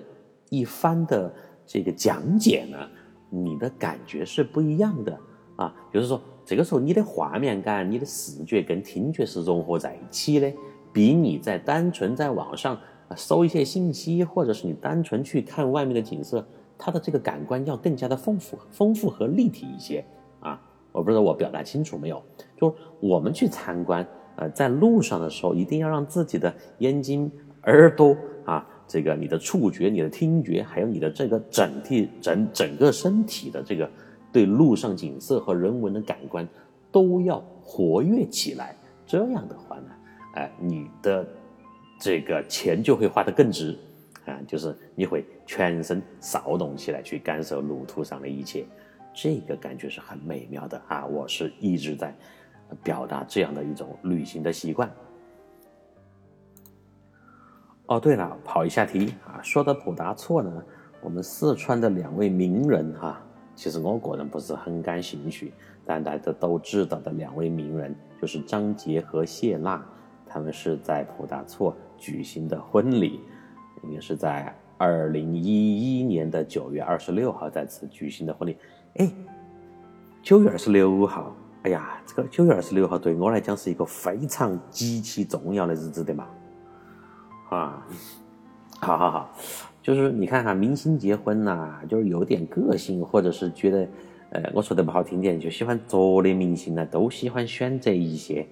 [0.48, 1.32] 一番的
[1.66, 2.88] 这个讲解呢，
[3.30, 5.16] 你的感觉是不一样的
[5.56, 5.74] 啊。
[5.92, 10.52] 就是说，这个时候你的画面感、你的视觉跟听觉是融合在一起的，
[10.92, 12.78] 比你在单纯在网上
[13.16, 16.46] 搜一些信息，或者是你单纯去看外面的景色。
[16.78, 20.04] 它的这个感官要更加的丰富、丰富和立体一些
[20.40, 20.60] 啊！
[20.92, 22.22] 我不知道我表达清楚没有？
[22.54, 28.14] 就是我们去参观，呃，在路上的时候，一定要让自己的眼睛、耳朵
[28.44, 33.88] 啊，这个你的触觉、你的听觉，还有你的这个整体、整整个身体的这个
[34.36, 36.46] 对路上景色和人文的感官
[36.92, 38.76] 都要活跃起来。
[39.06, 39.88] 这样的话呢，
[40.34, 41.26] 哎，你的
[41.98, 43.74] 这个钱就会花得更值。
[44.26, 48.66] 啊，就是你会全身骚动起来，去感受路途上的一切，
[49.14, 51.06] 这个感觉是很美妙的啊！
[51.06, 52.14] 我是一直在
[52.82, 54.90] 表达这样的一种旅行的习惯。
[57.86, 60.62] 哦，对了，跑一下题啊，说到普达措呢，
[61.00, 63.24] 我们四川的两位名人哈，
[63.56, 65.52] 其实我个人不是很感兴趣，
[65.84, 69.84] 但大家都知道的两位名人就是张杰和谢娜，
[70.28, 73.20] 他们是在普达措举行的婚礼。
[73.82, 78.56] 应该是在二零一一年的九月二十六号在此举行的婚礼。
[78.96, 79.12] 哎，
[80.22, 86.26] 九月二十六号，哎呀，这个九月二十六号对我来讲是一个非常极其重要的日子的嘛。
[87.50, 87.86] 啊，
[88.80, 89.30] 好好好，
[89.86, 93.86] 就是你看哈，明星结婚呐，就是有点个性，或者是觉得
[94.30, 98.44] 呃，我说的不好听点，就喜欢作的明星呢，都喜欢选择一些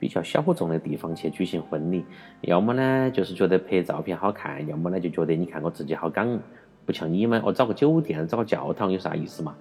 [0.00, 2.04] 比较小众的地方去举行婚礼，
[2.40, 6.36] 要么呢就是觉得拍照片好看，要么呢就觉得你看我自己好港，
[6.84, 9.54] 不像你们，我找个酒店，找个教堂有啥意思嘛？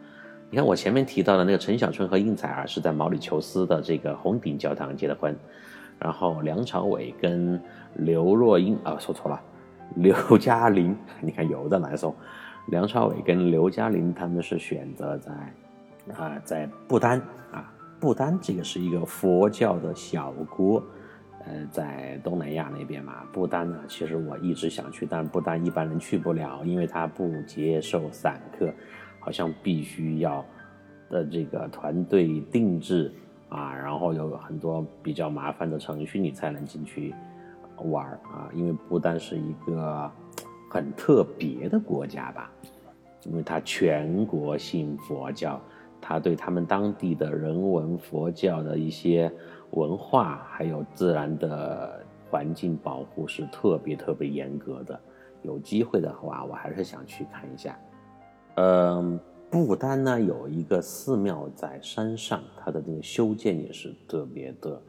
[0.50, 5.38] 你看我前面提到的那个陈小春和应采儿是在毛里求斯的这个红顶教堂结的婚，
[6.00, 7.62] 然后梁朝伟跟
[7.94, 9.40] 刘若英啊说错了，
[9.96, 12.16] 刘嘉玲， 你看又在乱说。
[12.68, 15.32] 梁朝伟跟刘嘉玲他们是选择在
[16.14, 17.20] 啊在不丹
[17.52, 20.84] 啊不丹这个是一个佛教的小国，
[21.46, 28.72] 呃在东南亚那边嘛，不丹呢其实我一直想去，但不丹一般人去不了，因为他不接受散客，
[29.20, 30.46] 好像必须要
[31.10, 33.12] 的这个团队定制
[33.50, 37.16] 啊，然后有很多比较麻烦的程序你才能进去
[37.84, 40.12] 玩啊，因为不丹是一个。
[40.72, 42.52] 很特别的国家吧，
[43.24, 45.60] 因为它全国信佛教，
[46.00, 49.32] 它对他们当地的人文佛教的一些
[49.72, 55.00] 文化还有自然的环境保护是特别特别严格的。
[55.42, 57.76] 有机会的话，我还是想去看一下。
[58.58, 64.80] 嗯，不丹呢有一个寺庙在山上，它的那个修建也是特别的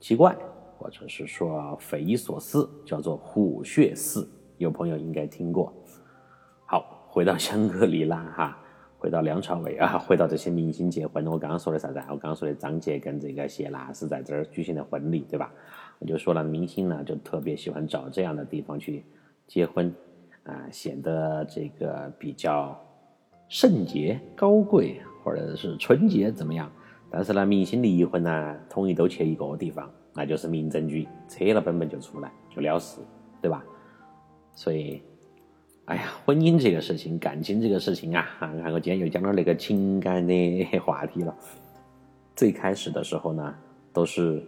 [0.00, 0.36] 奇怪，
[0.80, 4.26] 或者是说匪夷所思，叫做虎穴寺。
[4.56, 5.70] 有朋友应该听过。
[6.64, 8.58] 好，回到香格里拉哈，
[8.98, 11.26] 回到梁朝伟啊， 回到这些明星结婚。
[11.26, 11.98] 我刚刚说的啥子？
[12.08, 15.52] 我刚刚说的张杰跟这个谢娜是在这儿举行的婚礼，对吧？
[15.98, 19.04] 我就说了，明星呢就特别喜欢找这样的地方去
[19.46, 19.94] 结婚
[20.44, 22.74] 啊，显得这个比较
[23.48, 26.72] 圣洁、高贵，或者是纯洁怎么样？
[27.10, 33.00] 但是呢，明星离婚呢，统一都去一个地方，那就是民政局，扯了本本就出来，就了事，
[33.40, 33.64] 对吧？
[34.54, 35.00] 所以，
[35.86, 41.34] 哎呀，婚姻这个事情，感情这个事情啊，啊，我今天又讲到那个情感的话题了。
[42.36, 43.54] 最开始的时候呢，
[43.92, 44.42] 都是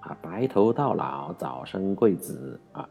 [0.00, 2.88] 啊白头到老、早生贵子啊，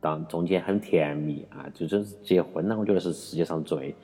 [0.00, 3.94] 当中间很甜蜜啊，就是结婚呢，我觉得是世界上最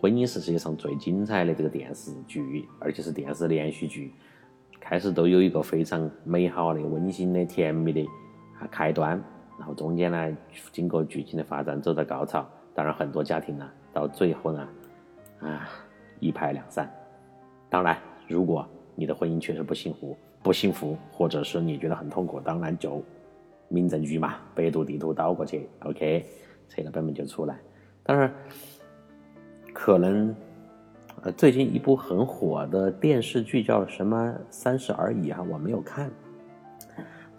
[0.00, 4.12] 婚姻是世界上最精彩的这个电视剧，而且是电视连续剧，
[4.80, 8.02] 开始都有一个非常美好的、温馨的、甜蜜的
[8.60, 9.22] 啊开端。
[9.58, 10.36] 然后中间呢，
[10.70, 12.48] 经过剧情的发展，走到高潮。
[12.74, 14.68] 当然，很多家庭呢，到最后呢，
[15.40, 15.68] 啊，
[16.20, 16.88] 一拍两散。
[17.68, 18.64] 当然，如果
[18.94, 23.02] 你的婚姻确实不幸福，不幸福，或者是你觉得很痛苦，当然就
[23.66, 26.24] 民政局嘛，百度地图导过去，OK，
[26.68, 27.58] 拆了本本就出来。
[28.04, 28.32] 当然，
[29.74, 30.32] 可能
[31.32, 36.10] 最近一部很火的电视剧叫什么《三十而已》啊，我没有看。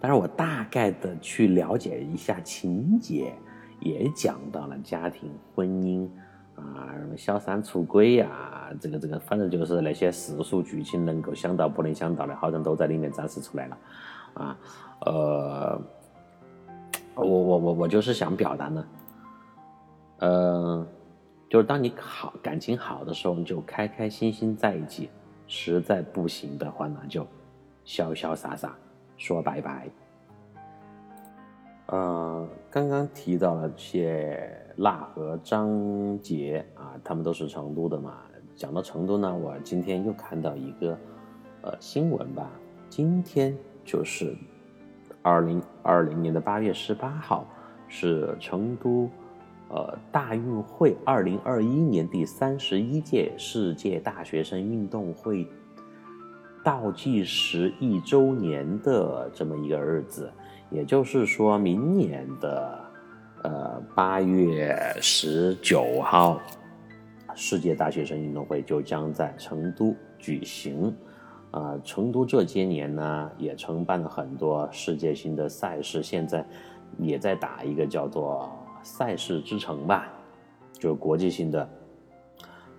[0.00, 3.34] 但是我大概的去了解一下情节，
[3.80, 6.08] 也讲到了家庭婚姻
[6.56, 13.78] 啊，什么小三出轨呀，这个这个，反正就是那些世俗剧情能够想到不能想到的，好像都在里面展示出来了，
[14.34, 14.58] 啊，
[15.04, 15.80] 呃，
[17.14, 18.84] 我我我我就是想表达呢，
[20.20, 20.86] 呃，
[21.50, 25.08] 就是当你好感情好的时候，你就开开心心在一起；
[25.48, 27.26] 实在不行的话，那就
[27.84, 28.72] 潇潇洒洒。
[29.16, 29.88] 说拜拜。
[31.86, 38.18] 呃，刚刚提到了谢娜和张杰啊，他们都是成都的嘛。
[38.54, 40.96] 讲到成都呢，我今天又看到一个
[41.62, 42.48] 呃新闻吧。
[42.88, 44.36] 今天就是
[45.20, 47.44] 二零二零年的八月十八号，
[47.88, 49.10] 是成都
[49.70, 55.46] 呃大运会二零二一年第三十一届世界大学生运动会。
[56.62, 60.30] 倒计时一周年的这么一个日子，
[60.68, 62.78] 也就是说明年的
[63.42, 66.38] 呃八月十九号，
[67.34, 70.94] 世界大学生运动会就将在成都举行。
[71.50, 76.44] 啊，成都这些年呢也承办了很多世界性的赛事，现在
[76.98, 78.52] 也在打一个叫做
[78.82, 80.08] 赛事之城吧，
[80.72, 81.68] 就是国际性的。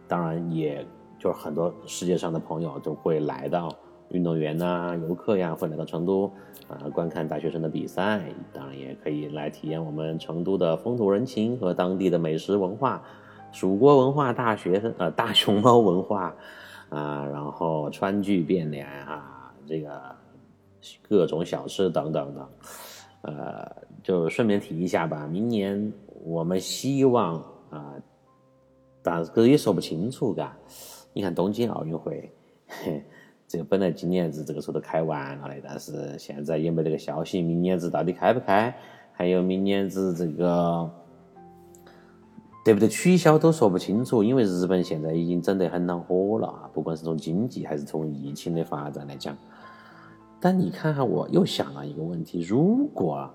[0.07, 0.85] 当然也。
[1.21, 3.71] 就是很多世界上的朋友都会来到，
[4.09, 6.25] 运动员呐、游客呀，会来到成都
[6.67, 13.03] 啊观看大学生的比赛，当然也可以来体验我们成都的风土人情和当地的美食文化、
[13.51, 16.35] 蜀国文化、大学生呃大熊猫文化
[16.89, 20.15] 啊，然后川剧变脸啊，这个
[21.07, 22.49] 各种小吃等等等，
[23.21, 23.71] 呃，
[24.03, 25.91] 就顺便提一下吧，明年
[26.23, 27.35] 我们希望
[27.69, 27.93] 啊，
[29.01, 30.55] 但是也说不清楚，嘎。
[31.13, 32.31] 你看东京奥运会，
[33.47, 38.73] 这个本来今年子这个时候都开完了的，但是现在也没这个消息，明年子到底开不开？
[39.11, 40.89] 还有明年子这个
[42.63, 42.87] 对不对？
[42.87, 46.69] 取消都说不清楚，因为日本现在已经整得很恼火了啊！
[46.73, 49.37] 不管是从经济还是从疫情的发展来讲。
[50.39, 53.29] 但你看看，我又想了一个问题：如果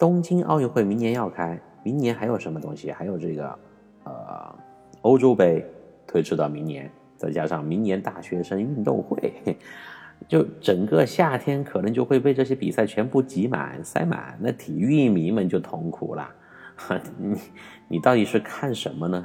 [0.00, 2.90] 东京奥运会明年要开，明年还有什么东西？
[2.90, 3.58] 还有这个
[4.04, 4.58] 呃
[5.02, 5.62] 欧洲杯
[6.06, 9.30] 推迟到明年，再加上明年大学生运动会，
[10.26, 16.30] 就整个夏天可能就会被这些比赛全部挤满、塞满，那体育迷们就痛苦了。
[17.18, 17.38] 你
[17.88, 19.24] 你到底是看什么呢？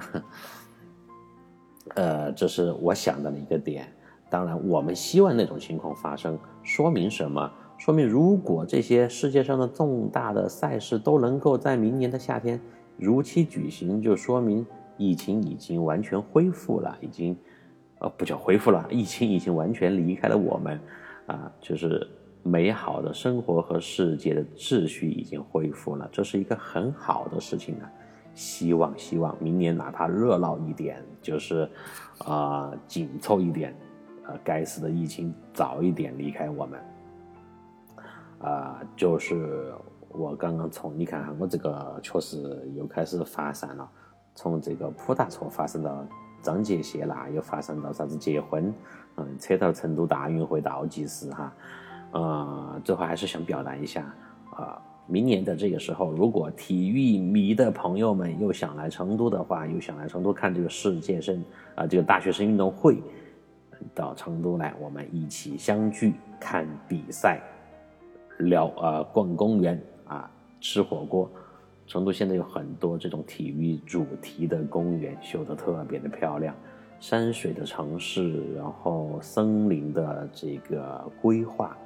[1.96, 3.88] 呃，这是我想到的一个点。
[4.30, 7.50] 当然，我们希望那种情况发生，说明什么？
[7.78, 12.60] 说明如果这些世界上的重大的赛事都能够在明年的夏天
[12.98, 14.66] 如期举行，就说明
[14.98, 17.38] 疫情已经完全恢复了，已经，
[18.00, 20.80] 呃，不叫恢复了，疫情已经完全离开了我们，
[21.28, 22.08] 啊，就是。
[22.48, 27.90] 美好的生活和世界的秩序已经恢复了，这是一个很好的事情呢。
[28.36, 31.68] 希望希望明年哪怕热闹一点，就是
[32.20, 33.76] 啊紧凑一点，
[34.28, 36.80] 呃，该死的疫情早一点离开我们。
[38.46, 39.74] 啊，就是
[40.10, 42.38] 我刚刚从你看哈，我这个确实
[42.76, 43.90] 又开始发散了，
[44.36, 46.06] 从这个普大措发生到
[46.44, 48.72] 张杰谢娜，又发生到啥子结婚，
[49.18, 51.54] 嗯，扯到成都大运会倒计时哈。
[52.12, 54.14] 呃，最后还是想表达一下，
[54.52, 61.44] 啊，明年的这个时候，如果体育迷的朋友们又想来成都的话，又想来成都看这个世界生
[61.74, 63.02] 啊，这个大学生运动会，
[63.96, 67.42] 到成都来，我们一起相聚看比赛，
[68.40, 70.30] 聊啊，逛公园啊，
[70.60, 71.30] 吃火锅。
[71.88, 76.56] 成都现在有很多这种体育主题的公园，修得特别的漂亮，
[77.00, 81.78] 山水的城市，然后森林的这个规划。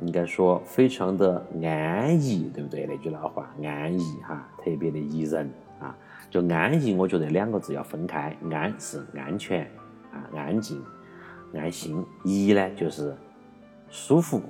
[0.00, 2.86] 应该说非常的安逸，对不对？
[2.86, 5.48] 那句老话，安逸哈，特别的宜人
[5.78, 5.96] 啊。
[6.28, 9.64] 就安逸，我觉得两个字要分开，安是安全
[10.12, 10.82] 啊，安静、
[11.54, 13.14] 安心；宜呢就是
[13.90, 14.40] 舒服、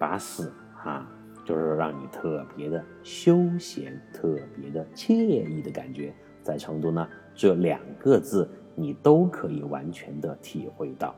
[0.00, 1.06] 巴适哈，
[1.44, 5.12] 就是让你特别的休闲、特别的惬
[5.46, 6.10] 意的感觉。
[6.42, 11.14] 在成都呢，这两个字你都可以完全的体会到。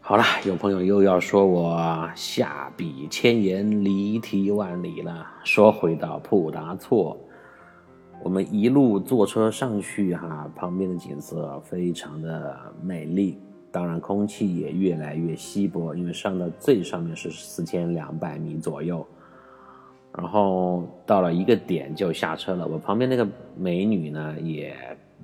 [0.00, 5.26] 好了，有朋友又要说我下笔千言，离题万里了。
[5.42, 7.18] 说回到普达措，
[8.22, 13.40] 我们一路坐车上去，哈，旁边的景色非常的美丽，
[13.74, 19.04] 当然空气也越来越稀薄，因为上到最上面是四千两百米左右，
[20.16, 22.64] 然后到了一个点就下车了。
[22.64, 24.76] 我旁边那个美女呢，也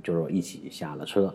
[0.03, 1.32] 就是一起下了车。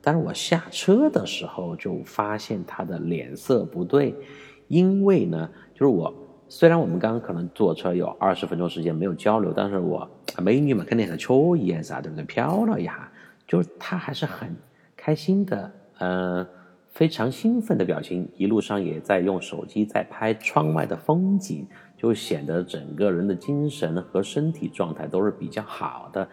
[0.00, 4.14] 但是我下车的时候就发现她的脸色不对，
[4.68, 6.14] 因为呢，就是我
[6.48, 10.08] 虽然我们刚刚可能坐车有二十分钟时间没有交流，但是我
[10.38, 12.24] 美女嘛肯定很瞧一眼啥，对不对？
[12.24, 13.12] 瞟了一下，
[13.46, 14.56] 就是她还是很
[14.96, 16.46] 开心的，嗯，
[16.94, 21.66] 非常兴奋的表情，一路上也在用手机在拍窗外的风景，
[21.96, 26.26] 就显得整个人的精神和身体状态都是比较好的，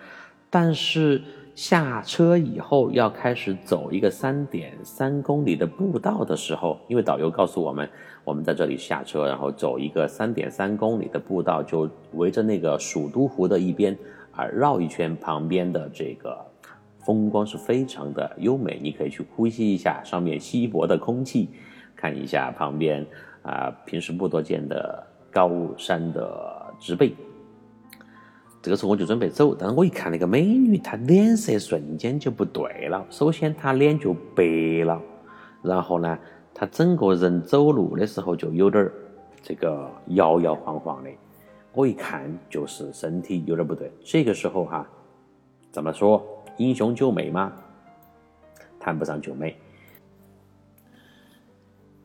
[0.49, 1.21] 但是。
[1.53, 7.87] 下车以后要开始走一个三点三公里的步道的时候，因为导游告诉我们，
[8.23, 13.95] 我们在这里下车，然后走一个三点三公里的步道，就围着那个蜀都湖的一边
[14.31, 16.39] 啊绕一圈，旁边的这个
[17.05, 21.49] 风光是非常的优美，你可以去呼吸一下上面稀薄的空气，
[21.95, 23.05] 看一下旁边
[23.41, 27.13] 啊平时不多见的高山的植被。
[28.61, 33.03] 这个时候我就准备走，但是我一看那个美女，她脸色瞬间就不对了。
[33.09, 35.01] 首先她脸就白了，
[35.63, 36.15] 然后呢，
[36.53, 38.93] 她整个人走路的时候就有点儿
[39.41, 41.09] 这个摇摇晃晃的。
[41.73, 43.91] 我一看就是身体有点不对。
[44.03, 44.87] 这个时候哈，
[45.71, 46.23] 怎么说
[46.57, 47.53] 英雄救美吗？
[48.79, 49.55] 谈不上救美。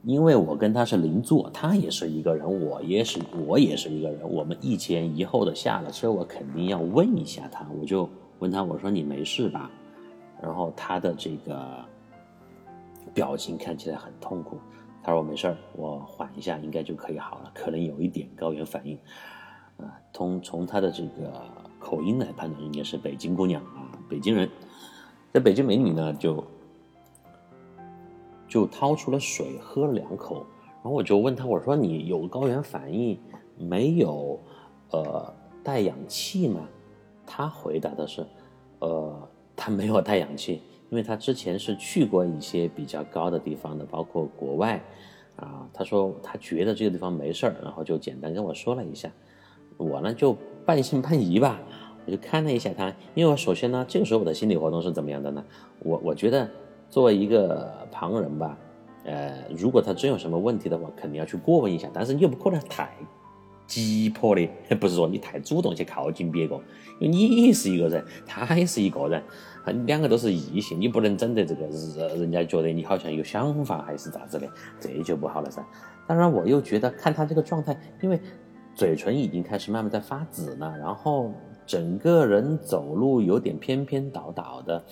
[0.02, 9.68] 因为我跟他是邻座，他也是一个人，我也是我也是一个人，我们一前一后的下了车，我肯定要问一下他，我就问他，我说你没事吧？
[10.40, 11.84] 然后他的这个
[13.12, 14.58] 表情看起来很痛苦，
[15.02, 18.96] 他说我没事儿，我缓一下应该就可以好了，可能有一点高原反应，
[19.78, 21.42] 啊，从从他的这个
[21.80, 24.48] 口音来判断，应该是北京姑娘啊，北京人，
[25.32, 26.44] 在北京美女呢就。
[28.48, 30.46] 就掏出了水喝了两口，
[30.76, 33.18] 然后我就问他，我说你有高原反应
[33.58, 34.38] 没有？
[34.92, 35.34] 呃，
[35.64, 36.60] 带氧气吗？
[37.26, 38.24] 他回答的是，
[38.78, 44.80] 呃， 他没有带氧气，因为他之前是去过一些比较高的地方的，包括国外，
[45.34, 49.10] 啊，他说他觉得这个地方没事儿，然后就简单跟我说了一下，
[49.76, 51.60] 我呢就半信半疑吧，
[52.06, 55.44] 我就看了一下他，因为我首先呢，这个时候我的心理活动是怎么样的呢？
[55.80, 56.48] 我我觉得
[56.88, 58.56] 作为一个旁人吧，
[59.04, 62.90] 呃，如果他真有什么问题的话，肯定要去过问一下，但是你又不可能太
[63.66, 64.48] 急迫的，
[64.80, 66.54] 不是说你太主动去靠近别个，
[67.00, 69.20] 因为你也是一个人，他也是一个人，
[69.84, 74.48] 两个都是异性，你不能整得这个人人家觉得你好像有想法还是咋子的，
[74.78, 75.64] 这就不好了噻。
[76.06, 78.20] 当然，我又觉得看他这个状态，因为
[78.76, 81.32] 嘴唇已经开始慢慢在发紫了，然后
[81.66, 84.82] 整个人走路有点偏偏倒倒的，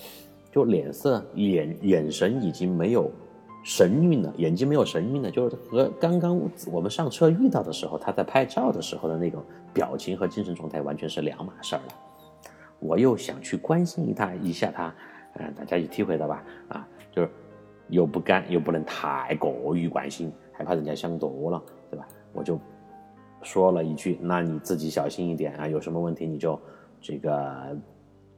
[0.51, 3.09] 就脸色、眼眼神已经没有
[3.63, 6.39] 神韵了，眼睛没有神韵了，就是和刚刚
[6.71, 9.41] 我们上车遇到的时候，他在拍照的时候的那种
[9.73, 11.93] 表情和精神状态完全是两码事儿了。
[12.79, 14.93] 我又想去关心他一下他，
[15.35, 16.43] 嗯，大家也体会到吧？
[16.67, 17.29] 啊，就是
[17.87, 20.31] 又不敢，又不能太过于关心。
[20.51, 22.07] 害怕人家想多了，对吧？
[22.33, 22.59] 我就
[23.45, 26.59] 说了一句：“那你自己小心一点啊，有什么问题你就
[26.99, 27.77] 这个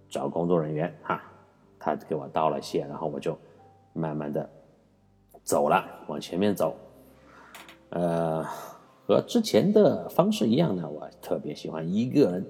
[0.10, 1.24] 找工作人员哈。”
[1.80, 3.38] 他给我道了谢，然后我就
[3.94, 4.48] 慢慢的
[5.44, 6.76] 走了，往前面走。
[7.92, 8.44] 呃，
[9.06, 12.46] 和之前的方式一样呢，我特别喜欢一个人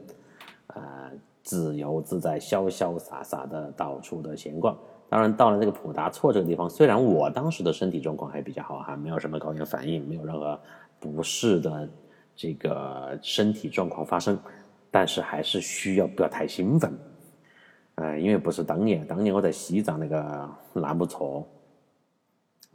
[0.67, 1.11] 啊，
[1.43, 4.75] 自由自在、潇潇洒洒的到处的闲逛。
[5.09, 10.59] 当然，到了这个普达措这个地方，虽然我当时的身体状况还比较好哈，没有什么高原反应，没有任何
[10.99, 11.87] 不适的
[12.37, 14.39] 这个身体状况发生，
[14.91, 16.97] 但是还是需要不要太兴奋，
[17.95, 21.45] 呃，因为不是当年，当年我在西藏那个纳木错，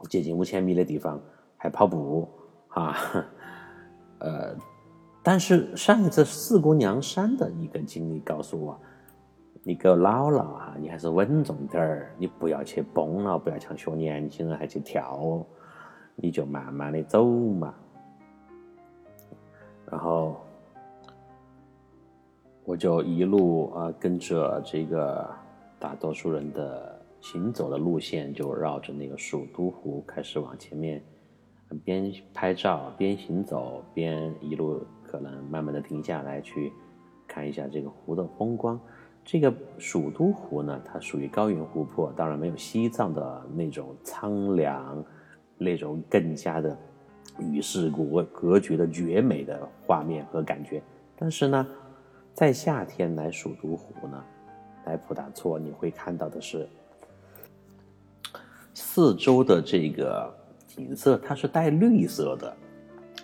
[0.09, 1.19] 接近五千米的地方
[1.57, 2.29] 还跑步
[2.67, 2.95] 啊，
[4.19, 4.55] 呃，
[5.23, 8.79] 但是上一次四姑娘山的一个经历告诉我。
[9.65, 15.41] 你给我老了哈，你还是稳重点儿，你不要去崩了，不要像学年轻人还去跳，
[16.15, 17.73] 你就慢慢的走嘛。
[19.93, 20.35] 然后
[22.65, 25.29] 我就一路啊跟着这个
[25.77, 30.99] 大多数人的行走的路线，就绕着那个蜀都湖开始往前面，
[31.85, 36.73] 边拍照边行走，边一路可能慢慢的停下来去
[37.27, 38.79] 看一下这个湖的风光。
[39.23, 45.05] 这个蜀都湖呢，它属于高原湖泊，当然没有西藏的那种苍凉，
[45.55, 46.75] 那种更加的
[47.39, 50.81] 与世隔隔绝的绝美的画面和感觉。
[51.15, 51.67] 但是呢，
[52.33, 54.23] 在夏天来蜀都湖呢，
[54.85, 56.67] 来普达措，你会看到的是
[58.73, 60.33] 四周的这个
[60.67, 62.55] 景色，它是带绿色的，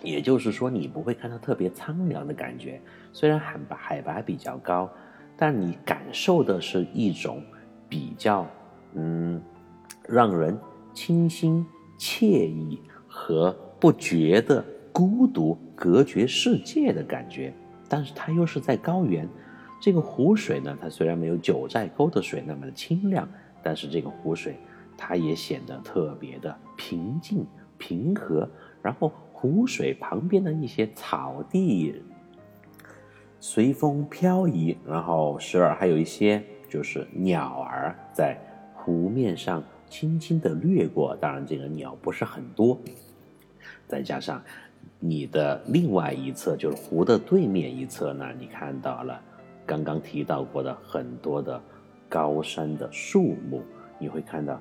[0.02, 2.80] 也就是说，你不会看到特别苍凉的感觉。
[3.12, 4.90] 虽然海拔海拔比较高。
[5.42, 7.42] 但你感受的是一种
[7.88, 8.46] 比较，
[8.92, 9.40] 嗯，
[10.06, 10.54] 让人
[10.92, 11.66] 清新
[11.98, 17.52] 惬意和不觉得孤独、隔绝世界的感觉。
[17.88, 19.28] 但是它又是在高原，
[19.80, 23.28] 这个湖水呢，它虽然没有九寨沟的水那么的清亮，
[23.62, 24.56] 但是这个湖水
[24.96, 27.44] 它也显得特别的平静、
[27.78, 28.48] 平和。
[28.82, 31.94] 然后湖水旁边的一些草地。
[33.40, 38.38] 随风飘移，然后时而还有一些就是鸟儿在
[38.74, 41.16] 湖面上轻轻的掠过。
[41.16, 42.78] 当然，这个鸟不是很多。
[43.90, 44.40] 再加上
[45.00, 49.20] 你的另外一侧，就是湖的对面一侧呢，你看到了
[49.66, 51.60] 刚刚提到过的很多的
[52.08, 53.62] 高山的树木，
[53.98, 54.60] 你会看到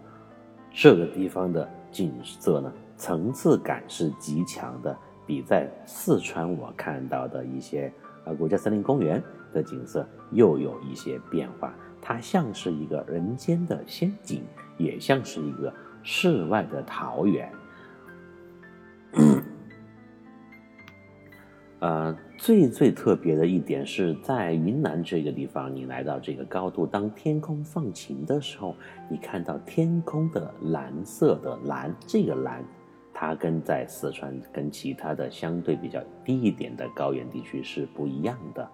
[0.74, 7.94] 这个地方的景色呢，层次感是极强的，比在四川我看到的一些。
[8.26, 9.24] 啊，国家森林公园
[9.54, 14.44] 的景色又有一些变化，它像是一个人间的仙境，
[14.78, 15.74] 也像是一个
[16.04, 17.50] 世外的桃源。
[21.80, 28.76] 呃，最最特别的一点是在云南这个地方，你来到这个高度，当天空放晴的时候，
[29.10, 32.64] 你看到天空的蓝色的蓝，这个蓝。
[33.12, 38.66] 它跟在四川跟其他的相对比较低一点的高原地区是不一样的，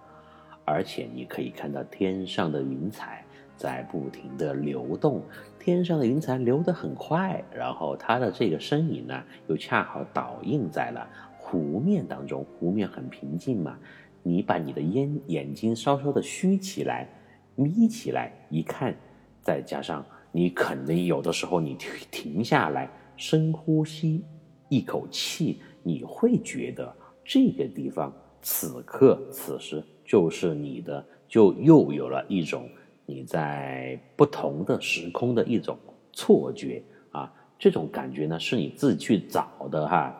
[0.63, 3.25] 而且你可以看到天上的云彩
[3.55, 5.23] 在不停的流动，
[5.65, 11.09] 天上的云彩流得很快，然后它的这个身影呢又恰好倒映在了
[11.39, 13.75] 湖面当中，湖面很平静嘛，
[14.21, 17.09] 你把你的眼眼睛稍稍的虚起来，
[17.55, 18.95] 眯起来一看，
[19.41, 21.75] 再加上你肯定有的时候你
[22.11, 22.87] 停下来
[23.17, 24.23] 深呼吸。
[24.69, 32.69] 一口气，你会觉得这个地方此刻此时就是你的，就又有了一种
[33.05, 35.77] 你在不同的时空的一种
[36.11, 36.81] 错觉
[37.11, 37.31] 啊！
[37.57, 40.13] 这种感觉呢，是你自己去找的哈。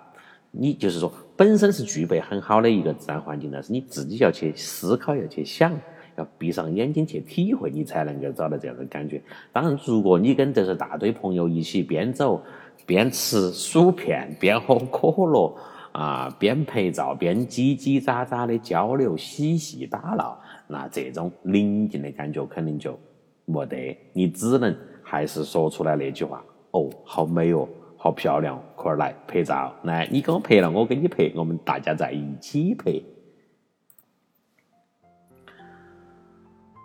[0.52, 5.78] 你就是说，本身是具备很好的一个自然环境但，是你自己要去思考，要去想，
[6.16, 9.22] 要闭上眼睛去体会，你才能够找到这样的感觉。
[9.52, 12.42] 当然，如果你跟这是大堆朋友一起边走
[12.86, 15.54] 边吃薯片边喝可乐
[15.92, 22.98] 啊，边拍照边叽叽喳喳的交流嬉戏打闹，那这种宁静的感觉肯定就
[23.46, 27.68] 没得，你只能还是说出来那句话：哦，好美哦。
[27.98, 29.74] 好漂亮，快来拍照！
[29.82, 33.02] 来，你给我拍了，我给你拍，我们大家在一起拍。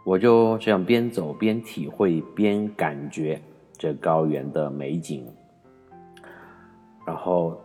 [0.07, 3.39] 我就这样边走边体会边感觉
[3.77, 5.27] 这高原的美景，
[7.07, 7.61] 然后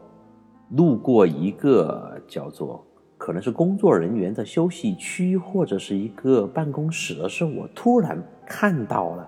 [0.72, 2.85] 路过一个叫做
[3.26, 9.28] 可能是工作人员的休息区或者是一个办公室的时候，我突然看到了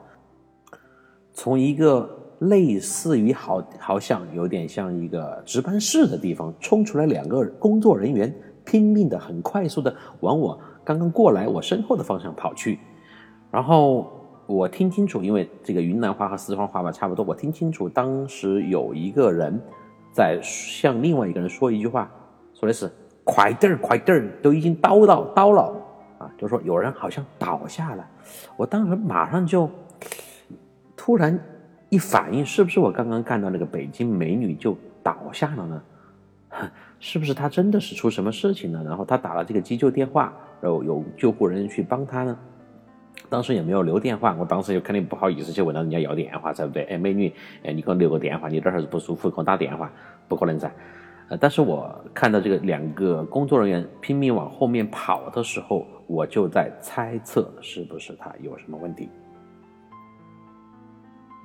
[1.34, 2.08] 从一个。
[2.40, 8.32] 类似于好，好像有点像一个值班室的地方，冲出来两个工作人员，
[8.64, 12.78] 拼命的、很快速的往我刚刚过来我身后的方向跑去。
[13.50, 14.08] 然后
[14.46, 19.60] 我听清楚，因为这个云南话和四川话吧差不多，我听清楚当时有一个人
[20.12, 22.08] 在向另外一个人说一句话，
[22.54, 22.88] 说的是
[23.28, 25.76] “快点儿，快点儿，都已经倒到倒了
[26.18, 28.08] 啊！”就说有人好像倒下了。
[28.56, 29.70] 我当时马上就
[30.96, 31.38] 突然。
[31.90, 35.82] 一反应是不是我刚刚看到那个北京美女就倒下了呢？
[37.00, 38.84] 是不是她真的是出什么事情了？
[38.84, 42.38] 然后她打了这个急救电话，然后有救护人员去帮她呢？
[43.30, 46.84] 当时也没有留电话，我当时就肯定不好意思去问到人家要电话，对不对？
[46.84, 49.90] 哎，美女，哎，你给我留个电话，你这儿不舒服，给我打电话，
[50.28, 50.70] 不可能噻。
[51.30, 59.10] 呃，但是我看到这个两个工作人员拼命往后面跑的时候，我就在猜测是不是他有什么问题。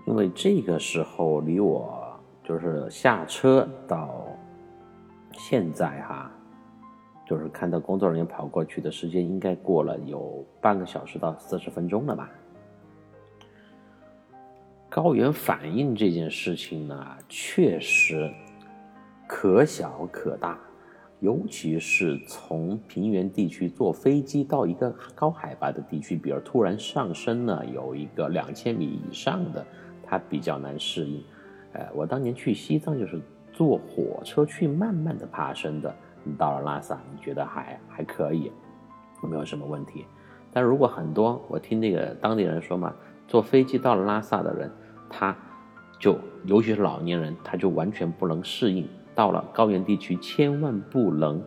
[0.07, 2.01] 因为这个时候离我
[2.45, 4.25] 就是下车到
[5.33, 6.31] 现在哈，
[7.27, 12.31] 就是看到工作人员跑过去的时间，应该过了有半个小时到四十分钟了吧。
[14.89, 18.31] 高原反应这件事情呢，确实
[19.35, 20.59] 可小可大，
[21.21, 29.65] 尤其是从平原地区坐飞机到一个高海拔的地区，比如突然上升了有一个两千米以上的。
[30.05, 31.25] 它比较难适应，
[31.73, 33.19] 呃，我当年去西藏就是
[33.55, 35.93] 坐火车去，慢慢的爬升的。
[36.23, 38.53] 你到了拉萨，你觉得还还可以，
[39.23, 40.05] 没有什么问题。
[40.53, 42.95] 但如果很多，我听那个当地人说嘛，
[43.27, 44.71] 坐飞机到了拉萨的人，
[45.09, 45.35] 他
[45.99, 48.87] 就尤其是老年人，他就完全不能适应。
[49.15, 51.43] 到了高原地区，千万不能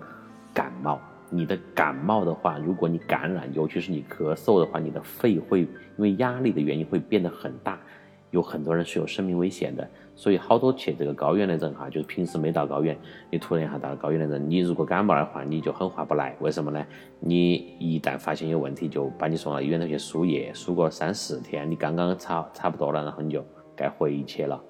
[0.53, 0.99] 感冒。
[1.30, 7.80] 你的感冒的话，如果你感染，尤其是你咳嗽的话，你的肺会因为压力的原因会变得很大。
[8.32, 12.97] 有很多人是有生命危险的，所以好多去这个高原的人哈，就是平时没到高原，
[13.32, 16.36] 你突然一下到了高原的人，你如果感冒的话，你就很划不来。
[16.41, 16.86] 为什么呢？
[17.20, 23.43] 你一旦发现有问题，就把你送到医院头去输液，输个三四天，你刚刚差差不多了，然后你就
[23.74, 24.61] 该回去了。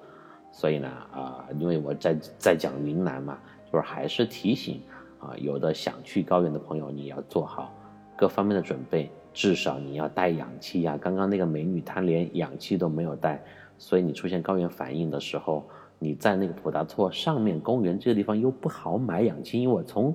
[0.56, 3.38] 所以呢，啊，因为我在在讲云南嘛，
[3.70, 4.80] 就是还是提醒
[5.18, 7.74] 啊，有的想去高原的朋友，你要做好
[8.16, 9.10] 各方面的准备。
[9.34, 10.96] 至少你要带氧气呀！
[10.98, 13.44] 刚刚那个美女她连氧气都没有带，
[13.76, 15.62] 所以你出现高原反应的时候，
[15.98, 20.14] 你在那个普达措上面公园这个地方又不好买氧气，因为我从，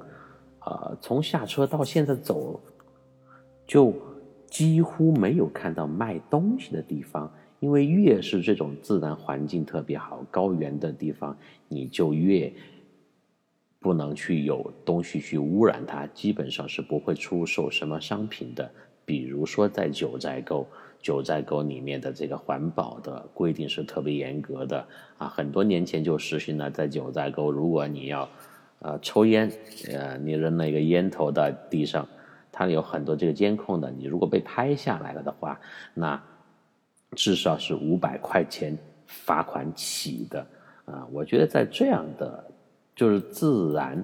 [0.66, 2.60] 呃，从下车到现在走，
[3.68, 3.94] 就
[4.48, 7.32] 几乎没有看到卖东西的地方，
[7.62, 11.38] 因为越是这种自然环境特别好、高原的地方，
[11.68, 12.52] 你就越
[13.80, 18.70] 不能去有东西去污染它，基本上是不会出售什么商品的。
[19.06, 20.66] 比如说，在九寨沟，
[21.04, 24.84] 九寨沟里面的这个环保的规定是特别严格的
[25.20, 25.28] 啊。
[25.28, 28.28] 很多年前就实行了，在九寨沟，如果你要，
[28.80, 29.52] 呃，抽烟，
[29.94, 32.08] 呃，你扔了一个烟头在地上，
[32.52, 33.92] 它有很多这个监控的。
[33.92, 35.60] 你如果被拍下来了的话，
[35.94, 36.20] 那
[37.16, 40.46] 至少是五百块钱罚款起的
[40.86, 41.08] 啊。
[41.12, 42.44] 我觉得在这样的
[42.96, 44.04] 就是自然，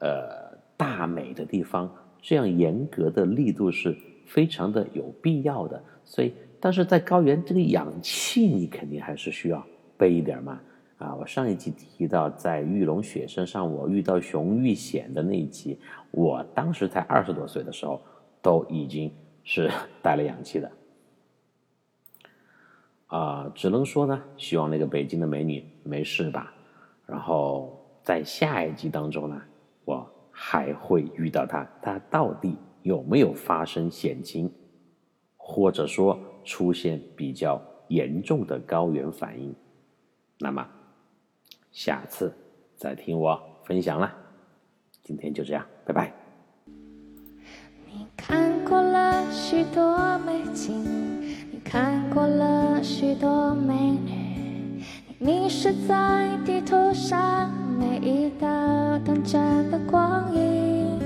[0.00, 3.96] 呃，大美的地方，这样严格的力度是。
[4.28, 10.60] 非常的有必要的，所以，但是在高原，这个氧气你肯定还是需要备一点嘛。
[10.98, 15.78] 啊，我上一集提到在玉龙雪山上我遇到熊遇险的那一集，
[16.10, 18.02] 我当时才二十多岁的时候，
[18.42, 19.10] 都已经
[19.44, 19.70] 是
[20.04, 20.70] 带了氧气的。
[23.08, 26.54] 啊，只能说呢，希望那个北京的美女没事吧。
[27.04, 29.42] 然后在下一集当中呢，
[29.84, 32.56] 我还会遇到她，她到底。
[32.82, 34.50] 有没有发生险情，
[35.36, 39.54] 或者说出现比较严重的高原反应？
[40.38, 40.66] 那么
[41.70, 42.32] 下次
[42.76, 44.10] 再听我分享了。
[45.02, 46.14] 今天就这样，拜拜。
[47.84, 51.17] 你看过了许多美景，
[51.70, 53.74] 看过了许多美
[54.06, 54.82] 女，
[55.18, 58.48] 你迷失在地图上每一道
[59.04, 60.98] 短暂的光阴，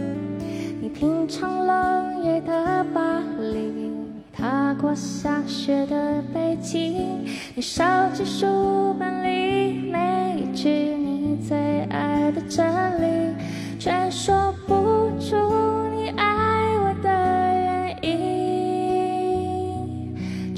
[0.81, 3.91] 你品尝冷夜的巴黎，
[4.33, 7.25] 踏过下雪的北京，
[7.57, 11.57] 你烧记书本里每一句你最
[11.91, 12.65] 爱的真
[13.03, 13.35] 理，
[13.81, 14.75] 却说不
[15.19, 15.37] 出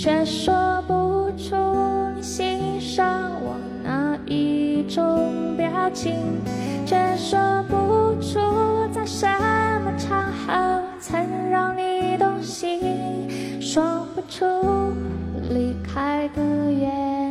[0.05, 1.57] 却说不出
[2.15, 6.43] 你欣赏我哪一种表情，
[6.85, 8.39] 却说不出
[8.93, 9.27] 在什
[9.83, 12.83] 么场合曾让你动心，
[13.63, 14.45] 说不出
[15.49, 17.24] 离开的原因。